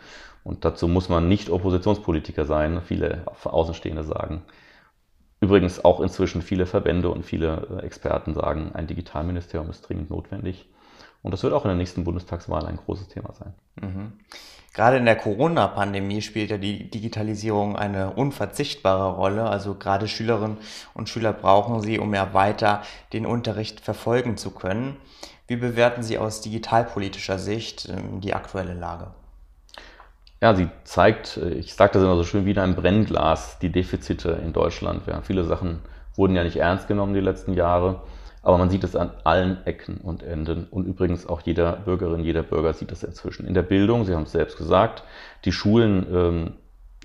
Und 0.46 0.66
dazu 0.66 0.88
muss 0.88 1.10
man 1.10 1.28
nicht 1.28 1.50
Oppositionspolitiker 1.50 2.46
sein. 2.46 2.82
Viele 2.82 3.24
Außenstehende 3.44 4.04
sagen, 4.04 4.44
Übrigens 5.44 5.84
auch 5.84 6.00
inzwischen 6.00 6.42
viele 6.42 6.66
Verbände 6.66 7.10
und 7.10 7.26
viele 7.26 7.82
äh, 7.82 7.86
Experten 7.86 8.34
sagen, 8.34 8.72
ein 8.76 8.88
Digitalministerium 8.88 9.70
ist 9.70 9.82
dringend 9.82 10.10
notwendig. 10.10 10.70
Und 11.22 11.32
das 11.32 11.44
wird 11.44 11.52
auch 11.52 11.66
in 11.66 11.68
der 11.68 11.76
nächsten 11.76 12.06
Bundestagswahl 12.06 12.66
ein 12.66 12.78
großes 12.78 13.10
Thema 13.10 13.34
sein. 13.34 13.54
Mhm. 13.82 14.14
Gerade 14.74 14.96
in 14.96 15.04
der 15.04 15.18
Corona-Pandemie 15.18 16.22
spielt 16.22 16.50
ja 16.50 16.58
die 16.58 16.90
Digitalisierung 16.90 17.76
eine 17.76 18.12
unverzichtbare 18.14 19.18
Rolle. 19.18 19.44
Also 19.44 19.76
gerade 19.76 20.08
Schülerinnen 20.08 20.60
und 20.94 21.10
Schüler 21.10 21.34
brauchen 21.34 21.82
sie, 21.82 22.00
um 22.00 22.14
ja 22.14 22.34
weiter 22.34 22.82
den 23.12 23.26
Unterricht 23.26 23.82
verfolgen 23.82 24.38
zu 24.38 24.52
können. 24.52 24.96
Wie 25.48 25.58
bewerten 25.58 26.04
Sie 26.04 26.18
aus 26.18 26.40
digitalpolitischer 26.40 27.38
Sicht 27.38 27.90
ähm, 27.90 28.22
die 28.22 28.34
aktuelle 28.34 28.76
Lage? 28.76 29.08
Ja, 30.44 30.54
sie 30.54 30.68
zeigt, 30.84 31.38
äh, 31.38 31.52
ich 31.52 31.74
sage 31.74 31.94
das 31.94 32.04
immer 32.04 32.18
so 32.18 32.26
schön, 32.26 32.46
wie 32.46 32.52
in 32.52 32.60
einem 32.60 32.76
Brennglas, 32.76 33.60
die 33.60 33.72
Defizite 33.72 34.42
in 34.44 34.52
Deutschland. 34.52 35.08
Ja, 35.08 35.22
viele 35.22 35.46
Sachen 35.46 35.80
wurden 36.18 36.36
ja 36.36 36.44
nicht 36.44 36.58
ernst 36.58 36.90
genommen 36.90 37.14
die 37.14 37.22
letzten 37.22 37.54
Jahre, 37.54 38.02
aber 38.42 38.58
man 38.58 38.70
sieht 38.70 38.84
es 38.84 38.98
an 38.98 39.12
allen 39.24 39.66
Ecken 39.66 40.02
und 40.02 40.22
Enden. 40.22 40.68
Und 40.70 40.86
übrigens 40.86 41.26
auch 41.26 41.40
jeder 41.40 41.78
Bürgerin, 41.78 42.26
jeder 42.26 42.44
Bürger 42.44 42.74
sieht 42.74 42.92
das 42.92 43.04
inzwischen. 43.04 43.48
In 43.48 43.54
der 43.54 43.62
Bildung, 43.62 44.04
Sie 44.04 44.14
haben 44.14 44.24
es 44.24 44.34
selbst 44.34 44.58
gesagt, 44.58 45.04
die 45.46 45.54
Schulen 45.54 46.08
ähm, 46.14 46.54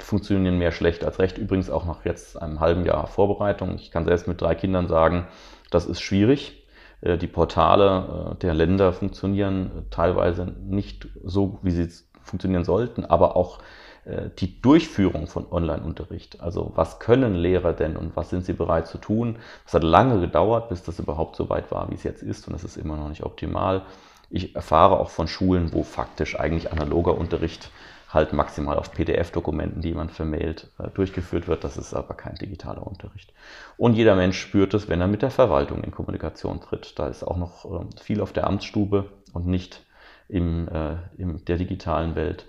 funktionieren 0.00 0.58
mehr 0.58 0.72
schlecht 0.72 1.04
als 1.04 1.20
recht. 1.20 1.38
Übrigens 1.38 1.70
auch 1.70 1.86
nach 1.86 2.04
jetzt 2.04 2.42
einem 2.42 2.58
halben 2.58 2.84
Jahr 2.84 3.06
Vorbereitung. 3.06 3.76
Ich 3.76 3.92
kann 3.92 4.04
selbst 4.04 4.26
mit 4.26 4.40
drei 4.40 4.56
Kindern 4.56 4.88
sagen, 4.88 5.28
das 5.70 5.86
ist 5.86 6.00
schwierig. 6.00 6.66
Äh, 7.02 7.18
die 7.18 7.28
Portale 7.28 8.32
äh, 8.32 8.38
der 8.40 8.54
Länder 8.54 8.92
funktionieren 8.92 9.86
teilweise 9.90 10.46
nicht 10.60 11.06
so, 11.22 11.60
wie 11.62 11.70
sie 11.70 11.82
es 11.82 12.07
funktionieren 12.28 12.64
sollten, 12.64 13.04
aber 13.04 13.36
auch 13.36 13.58
äh, 14.04 14.30
die 14.38 14.60
Durchführung 14.60 15.26
von 15.26 15.46
Online-Unterricht. 15.50 16.40
Also 16.40 16.72
was 16.74 16.98
können 16.98 17.34
Lehrer 17.34 17.72
denn 17.72 17.96
und 17.96 18.16
was 18.16 18.30
sind 18.30 18.44
sie 18.44 18.52
bereit 18.52 18.86
zu 18.86 18.98
tun? 18.98 19.36
Es 19.66 19.74
hat 19.74 19.82
lange 19.82 20.20
gedauert, 20.20 20.68
bis 20.68 20.82
das 20.82 20.98
überhaupt 20.98 21.36
so 21.36 21.48
weit 21.50 21.70
war, 21.70 21.90
wie 21.90 21.94
es 21.94 22.02
jetzt 22.02 22.22
ist 22.22 22.48
und 22.48 22.54
es 22.54 22.64
ist 22.64 22.76
immer 22.76 22.96
noch 22.96 23.08
nicht 23.08 23.24
optimal. 23.24 23.82
Ich 24.30 24.54
erfahre 24.54 24.98
auch 24.98 25.10
von 25.10 25.26
Schulen, 25.26 25.72
wo 25.72 25.82
faktisch 25.82 26.38
eigentlich 26.38 26.72
analoger 26.72 27.16
Unterricht 27.16 27.70
halt 28.08 28.32
maximal 28.32 28.78
auf 28.78 28.92
PDF-Dokumenten, 28.92 29.82
die 29.82 29.92
man 29.92 30.08
vermailt, 30.08 30.70
äh, 30.78 30.88
durchgeführt 30.88 31.46
wird. 31.46 31.64
Das 31.64 31.76
ist 31.76 31.94
aber 31.94 32.14
kein 32.14 32.36
digitaler 32.36 32.86
Unterricht. 32.86 33.32
Und 33.76 33.94
jeder 33.94 34.16
Mensch 34.16 34.40
spürt 34.40 34.72
es, 34.74 34.88
wenn 34.88 35.00
er 35.00 35.08
mit 35.08 35.22
der 35.22 35.30
Verwaltung 35.30 35.84
in 35.84 35.90
Kommunikation 35.90 36.60
tritt. 36.60 36.98
Da 36.98 37.08
ist 37.08 37.22
auch 37.22 37.36
noch 37.36 37.64
äh, 37.64 37.84
viel 38.00 38.20
auf 38.20 38.32
der 38.32 38.46
Amtsstube 38.46 39.06
und 39.32 39.46
nicht 39.46 39.84
im, 40.28 40.68
äh, 40.68 40.96
in 41.16 41.44
der 41.44 41.56
digitalen 41.56 42.14
Welt. 42.14 42.46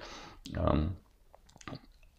Ähm, 0.55 0.91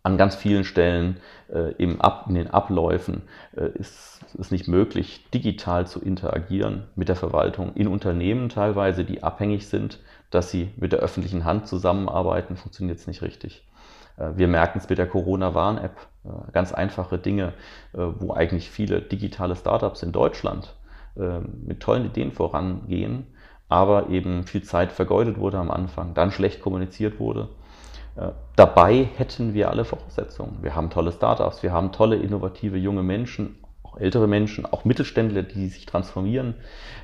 an 0.03 0.17
ganz 0.17 0.35
vielen 0.35 0.65
Stellen 0.65 1.19
äh, 1.53 1.73
im 1.73 2.01
Ab, 2.01 2.25
in 2.29 2.35
den 2.35 2.49
Abläufen 2.49 3.23
äh, 3.55 3.69
ist 3.75 4.25
es 4.39 4.51
nicht 4.51 4.67
möglich, 4.67 5.29
digital 5.35 5.87
zu 5.87 6.01
interagieren 6.01 6.85
mit 6.95 7.09
der 7.09 7.17
Verwaltung. 7.17 7.75
In 7.75 7.87
Unternehmen 7.87 8.49
teilweise, 8.49 9.05
die 9.05 9.23
abhängig 9.23 9.69
sind, 9.69 10.01
dass 10.31 10.51
sie 10.51 10.73
mit 10.77 10.93
der 10.93 11.01
öffentlichen 11.01 11.45
Hand 11.45 11.67
zusammenarbeiten, 11.67 12.57
funktioniert 12.57 12.99
es 12.99 13.07
nicht 13.07 13.21
richtig. 13.21 13.67
Äh, 14.17 14.37
wir 14.37 14.49
merken 14.49 14.79
es 14.79 14.89
mit 14.89 14.99
der 14.99 15.09
Corona-Warn-App. 15.09 15.97
Äh, 16.25 16.53
ganz 16.53 16.73
einfache 16.73 17.19
Dinge, 17.19 17.55
äh, 17.93 17.99
wo 17.99 18.33
eigentlich 18.33 18.71
viele 18.71 19.03
digitale 19.03 19.57
Startups 19.57 20.03
in 20.03 20.13
Deutschland 20.13 20.77
mit 21.17 21.81
tollen 21.81 22.07
Ideen 22.07 22.31
vorangehen, 22.31 23.27
aber 23.71 24.11
eben 24.11 24.45
viel 24.45 24.63
Zeit 24.63 24.93
vergeudet 24.93 25.39
wurde 25.39 25.59
am 25.59 25.71
Anfang, 25.71 26.13
dann 26.13 26.33
schlecht 26.33 26.61
kommuniziert 26.61 27.19
wurde. 27.19 27.49
Äh, 28.17 28.31
dabei 28.57 29.09
hätten 29.17 29.55
wir 29.55 29.71
alle 29.71 29.85
Voraussetzungen. 29.85 30.59
Wir 30.61 30.75
haben 30.75 30.91
tolle 30.91 31.13
Startups, 31.13 31.63
wir 31.63 31.73
haben 31.73 31.93
tolle, 31.93 32.17
innovative 32.17 32.77
junge 32.77 33.03
Menschen, 33.03 33.57
auch 33.85 33.97
ältere 33.97 34.27
Menschen, 34.27 34.67
auch 34.67 34.85
Mittelständler, 34.85 35.45
die 35.45 35.69
sich 35.69 35.87
transformieren, 35.87 36.55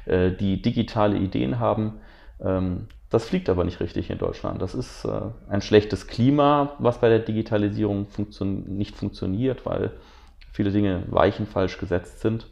äh, 0.05 0.33
die 0.33 0.61
digitale 0.61 1.17
Ideen 1.17 1.61
haben. 1.61 2.01
Ähm, 2.41 2.89
das 3.11 3.29
fliegt 3.29 3.49
aber 3.49 3.63
nicht 3.63 3.79
richtig 3.79 4.11
in 4.11 4.19
Deutschland. 4.19 4.61
Das 4.61 4.75
ist 4.75 5.05
äh, 5.05 5.21
ein 5.49 5.63
schlechtes 5.63 6.09
Klima, 6.09 6.73
was 6.81 6.99
bei 6.99 7.09
der 7.09 7.21
Digitalisierung 7.21 8.09
funktio 8.09 8.45
nicht 8.45 8.97
funktioniert, 8.97 9.65
weil 9.65 9.93
viele 10.53 10.73
Dinge 10.73 11.05
weichen 11.07 11.47
falsch 11.47 11.79
gesetzt 11.79 12.21
sind. 12.21 12.49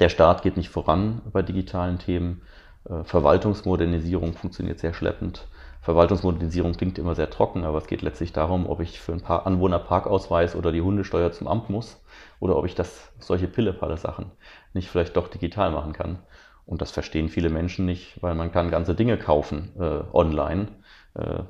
Der 0.00 0.08
Staat 0.08 0.42
geht 0.42 0.56
nicht 0.56 0.70
voran 0.70 1.20
bei 1.30 1.42
digitalen 1.42 1.98
Themen. 1.98 2.40
Äh, 2.88 3.04
Verwaltungsmodernisierung 3.04 4.34
funktioniert 4.34 4.78
sehr 4.78 4.94
schleppend. 4.94 5.46
Verwaltungsmodernisierung 5.80 6.72
klingt 6.72 6.98
immer 6.98 7.14
sehr 7.14 7.28
trocken, 7.28 7.64
aber 7.64 7.78
es 7.78 7.86
geht 7.86 8.02
letztlich 8.02 8.32
darum, 8.32 8.66
ob 8.66 8.80
ich 8.80 9.00
für 9.00 9.12
ein 9.12 9.20
paar 9.20 9.46
Anwohner 9.46 9.78
Parkausweis 9.78 10.56
oder 10.56 10.72
die 10.72 10.80
Hundesteuer 10.80 11.30
zum 11.32 11.46
Amt 11.46 11.68
muss 11.68 12.02
oder 12.40 12.56
ob 12.56 12.64
ich 12.64 12.74
das 12.74 13.12
solche 13.18 13.48
pillepalle 13.48 13.98
Sachen 13.98 14.30
nicht 14.72 14.88
vielleicht 14.88 15.16
doch 15.16 15.28
digital 15.28 15.70
machen 15.70 15.92
kann. 15.92 16.18
Und 16.66 16.80
das 16.80 16.90
verstehen 16.90 17.28
viele 17.28 17.50
Menschen 17.50 17.84
nicht, 17.84 18.22
weil 18.22 18.34
man 18.34 18.50
kann 18.50 18.70
ganze 18.70 18.94
Dinge 18.94 19.18
kaufen 19.18 19.72
äh, 19.78 20.00
online. 20.14 20.68
Äh, 21.14 21.42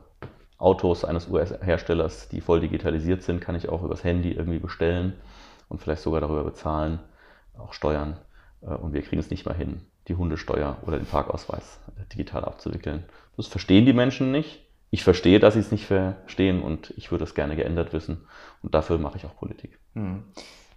Autos 0.58 1.04
eines 1.04 1.28
US-Herstellers, 1.28 2.28
die 2.28 2.40
voll 2.40 2.60
digitalisiert 2.60 3.22
sind, 3.22 3.40
kann 3.40 3.54
ich 3.54 3.68
auch 3.68 3.82
übers 3.82 4.02
Handy 4.02 4.32
irgendwie 4.32 4.58
bestellen 4.58 5.14
und 5.68 5.80
vielleicht 5.80 6.02
sogar 6.02 6.20
darüber 6.20 6.42
bezahlen, 6.42 7.00
auch 7.56 7.72
Steuern. 7.72 8.18
Äh, 8.62 8.74
und 8.74 8.92
wir 8.92 9.02
kriegen 9.02 9.20
es 9.20 9.30
nicht 9.30 9.46
mal 9.46 9.54
hin, 9.54 9.82
die 10.08 10.16
Hundesteuer 10.16 10.78
oder 10.82 10.98
den 10.98 11.06
Parkausweis 11.06 11.80
digital 12.12 12.44
abzuwickeln. 12.44 13.04
Das 13.36 13.46
verstehen 13.46 13.86
die 13.86 13.92
Menschen 13.92 14.32
nicht. 14.32 14.62
Ich 14.90 15.02
verstehe, 15.02 15.40
dass 15.40 15.54
sie 15.54 15.60
es 15.60 15.72
nicht 15.72 15.86
verstehen 15.86 16.62
und 16.62 16.94
ich 16.96 17.10
würde 17.10 17.24
es 17.24 17.34
gerne 17.34 17.56
geändert 17.56 17.92
wissen. 17.92 18.26
Und 18.62 18.74
dafür 18.74 18.98
mache 18.98 19.16
ich 19.16 19.24
auch 19.24 19.36
Politik. 19.36 19.78
Hm. 19.94 20.22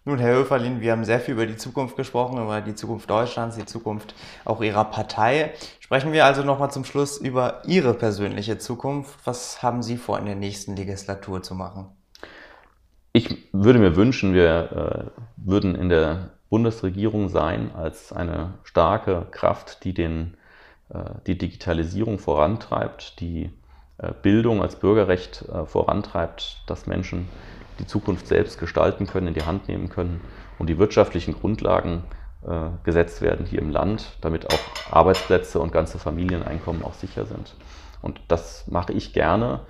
Nun, 0.05 0.19
Herr 0.19 0.35
Höferlin, 0.35 0.79
wir 0.79 0.93
haben 0.93 1.03
sehr 1.03 1.19
viel 1.19 1.33
über 1.33 1.45
die 1.45 1.57
Zukunft 1.57 1.97
gesprochen, 1.97 2.41
über 2.41 2.61
die 2.61 2.75
Zukunft 2.75 3.09
Deutschlands, 3.09 3.57
die 3.57 3.65
Zukunft 3.65 4.15
auch 4.45 4.61
Ihrer 4.61 4.85
Partei. 4.85 5.53
Sprechen 5.81 6.13
wir 6.13 6.23
also 6.23 6.43
nochmal 6.43 6.71
zum 6.71 6.85
Schluss 6.85 7.17
über 7.17 7.61
Ihre 7.67 7.93
persönliche 7.93 8.57
Zukunft. 8.57 9.19
Was 9.25 9.61
haben 9.61 9.83
Sie 9.83 9.97
vor, 9.97 10.17
in 10.17 10.25
der 10.25 10.35
nächsten 10.35 10.77
Legislatur 10.77 11.43
zu 11.43 11.55
machen? 11.55 11.87
Ich 13.11 13.49
würde 13.51 13.79
mir 13.79 13.97
wünschen, 13.97 14.33
wir 14.33 15.11
äh, 15.13 15.21
würden 15.35 15.75
in 15.75 15.89
der 15.89 16.36
Bundesregierung 16.49 17.29
sein 17.29 17.71
als 17.75 18.13
eine 18.13 18.53
starke 18.63 19.27
Kraft, 19.31 19.83
die 19.83 19.93
den, 19.93 20.37
äh, 20.89 21.03
die 21.25 21.37
Digitalisierung 21.37 22.19
vorantreibt, 22.19 23.19
die 23.19 23.51
äh, 23.97 24.13
Bildung 24.21 24.61
als 24.61 24.77
Bürgerrecht 24.77 25.43
äh, 25.49 25.65
vorantreibt, 25.65 26.63
dass 26.67 26.87
Menschen 26.87 27.27
die 27.79 27.85
Zukunft 27.85 28.27
selbst 28.27 28.59
gestalten 28.59 29.07
können, 29.07 29.27
in 29.27 29.33
die 29.33 29.45
Hand 29.45 29.67
nehmen 29.67 29.89
können 29.89 30.21
und 30.57 30.67
die 30.67 30.77
wirtschaftlichen 30.77 31.33
Grundlagen 31.33 32.03
gesetzt 32.83 33.21
werden 33.21 33.45
hier 33.45 33.59
im 33.59 33.71
Land, 33.71 34.15
damit 34.21 34.53
auch 34.53 34.93
Arbeitsplätze 34.93 35.59
und 35.59 35.73
ganze 35.73 35.97
Familieneinkommen 35.97 36.83
auch 36.83 36.93
sicher 36.93 37.25
sind. 37.25 37.55
Und 38.01 38.21
das 38.29 38.67
mache 38.67 38.93
ich 38.93 39.11
gerne 39.11 39.61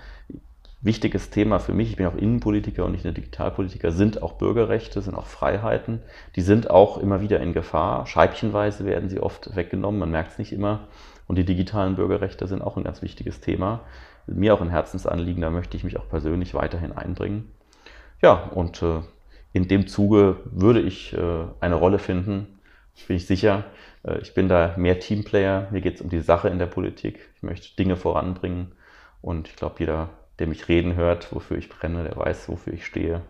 wichtiges 0.87 1.29
Thema 1.29 1.59
für 1.59 1.73
mich, 1.73 1.91
ich 1.91 1.95
bin 1.97 2.07
auch 2.07 2.15
Innenpolitiker 2.15 2.83
und 2.85 2.93
nicht 2.93 3.03
nur 3.03 3.13
Digitalpolitiker, 3.13 3.91
sind 3.91 4.23
auch 4.23 4.33
Bürgerrechte, 4.33 5.01
sind 5.01 5.13
auch 5.13 5.27
Freiheiten. 5.27 6.01
Die 6.35 6.41
sind 6.41 6.71
auch 6.71 6.97
immer 6.97 7.21
wieder 7.21 7.39
in 7.39 7.53
Gefahr. 7.53 8.07
Scheibchenweise 8.07 8.85
werden 8.85 9.09
sie 9.09 9.19
oft 9.19 9.55
weggenommen, 9.55 9.99
man 9.99 10.09
merkt 10.09 10.31
es 10.31 10.37
nicht 10.39 10.51
immer. 10.51 10.87
Und 11.27 11.37
die 11.37 11.45
digitalen 11.45 11.95
Bürgerrechte 11.95 12.47
sind 12.47 12.63
auch 12.63 12.77
ein 12.77 12.83
ganz 12.83 13.03
wichtiges 13.03 13.41
Thema. 13.41 13.81
Mir 14.25 14.53
auch 14.55 14.61
ein 14.61 14.69
Herzensanliegen, 14.69 15.41
da 15.41 15.51
möchte 15.51 15.77
ich 15.77 15.83
mich 15.83 15.97
auch 15.97 16.09
persönlich 16.09 16.55
weiterhin 16.55 16.91
einbringen. 16.91 17.51
Ja, 18.21 18.33
und 18.33 18.81
äh, 18.81 19.01
in 19.53 19.67
dem 19.67 19.87
Zuge 19.87 20.37
würde 20.45 20.81
ich 20.81 21.13
äh, 21.13 21.45
eine 21.59 21.75
Rolle 21.75 21.99
finden, 21.99 22.59
bin 23.07 23.17
ich 23.17 23.27
sicher. 23.27 23.65
Äh, 24.03 24.19
ich 24.19 24.33
bin 24.33 24.49
da 24.49 24.73
mehr 24.77 24.99
Teamplayer, 24.99 25.67
mir 25.71 25.81
geht 25.81 25.95
es 25.95 26.01
um 26.01 26.09
die 26.09 26.19
Sache 26.19 26.49
in 26.49 26.59
der 26.59 26.65
Politik. 26.65 27.19
Ich 27.35 27.43
möchte 27.43 27.75
Dinge 27.75 27.95
voranbringen 27.95 28.71
und 29.21 29.47
ich 29.47 29.55
glaube, 29.55 29.75
jeder 29.79 30.09
der 30.39 30.47
mich 30.47 30.67
reden 30.67 30.95
hört, 30.95 31.33
wofür 31.33 31.57
ich 31.57 31.69
brenne, 31.69 32.03
der 32.03 32.17
weiß, 32.17 32.49
wofür 32.49 32.73
ich 32.73 32.85
stehe. 32.85 33.21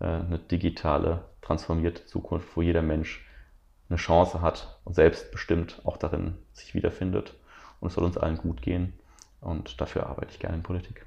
Äh, 0.00 0.04
eine 0.04 0.38
digitale, 0.38 1.24
transformierte 1.42 2.04
Zukunft, 2.06 2.48
wo 2.56 2.62
jeder 2.62 2.82
Mensch 2.82 3.24
eine 3.88 3.96
Chance 3.96 4.42
hat 4.42 4.78
und 4.84 4.94
selbstbestimmt 4.94 5.80
auch 5.84 5.96
darin 5.96 6.36
sich 6.52 6.74
wiederfindet. 6.74 7.34
Und 7.80 7.88
es 7.88 7.94
soll 7.94 8.04
uns 8.04 8.18
allen 8.18 8.36
gut 8.36 8.60
gehen. 8.60 8.92
Und 9.40 9.80
dafür 9.80 10.06
arbeite 10.06 10.32
ich 10.32 10.40
gerne 10.40 10.56
in 10.56 10.62
Politik. 10.62 11.06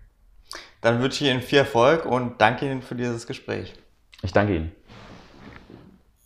Dann 0.81 1.01
wünsche 1.01 1.23
ich 1.23 1.29
Ihnen 1.29 1.41
viel 1.41 1.59
Erfolg 1.59 2.05
und 2.05 2.41
danke 2.41 2.65
Ihnen 2.65 2.81
für 2.81 2.95
dieses 2.95 3.27
Gespräch. 3.27 3.73
Ich 4.23 4.33
danke 4.33 4.55
Ihnen. 4.55 4.71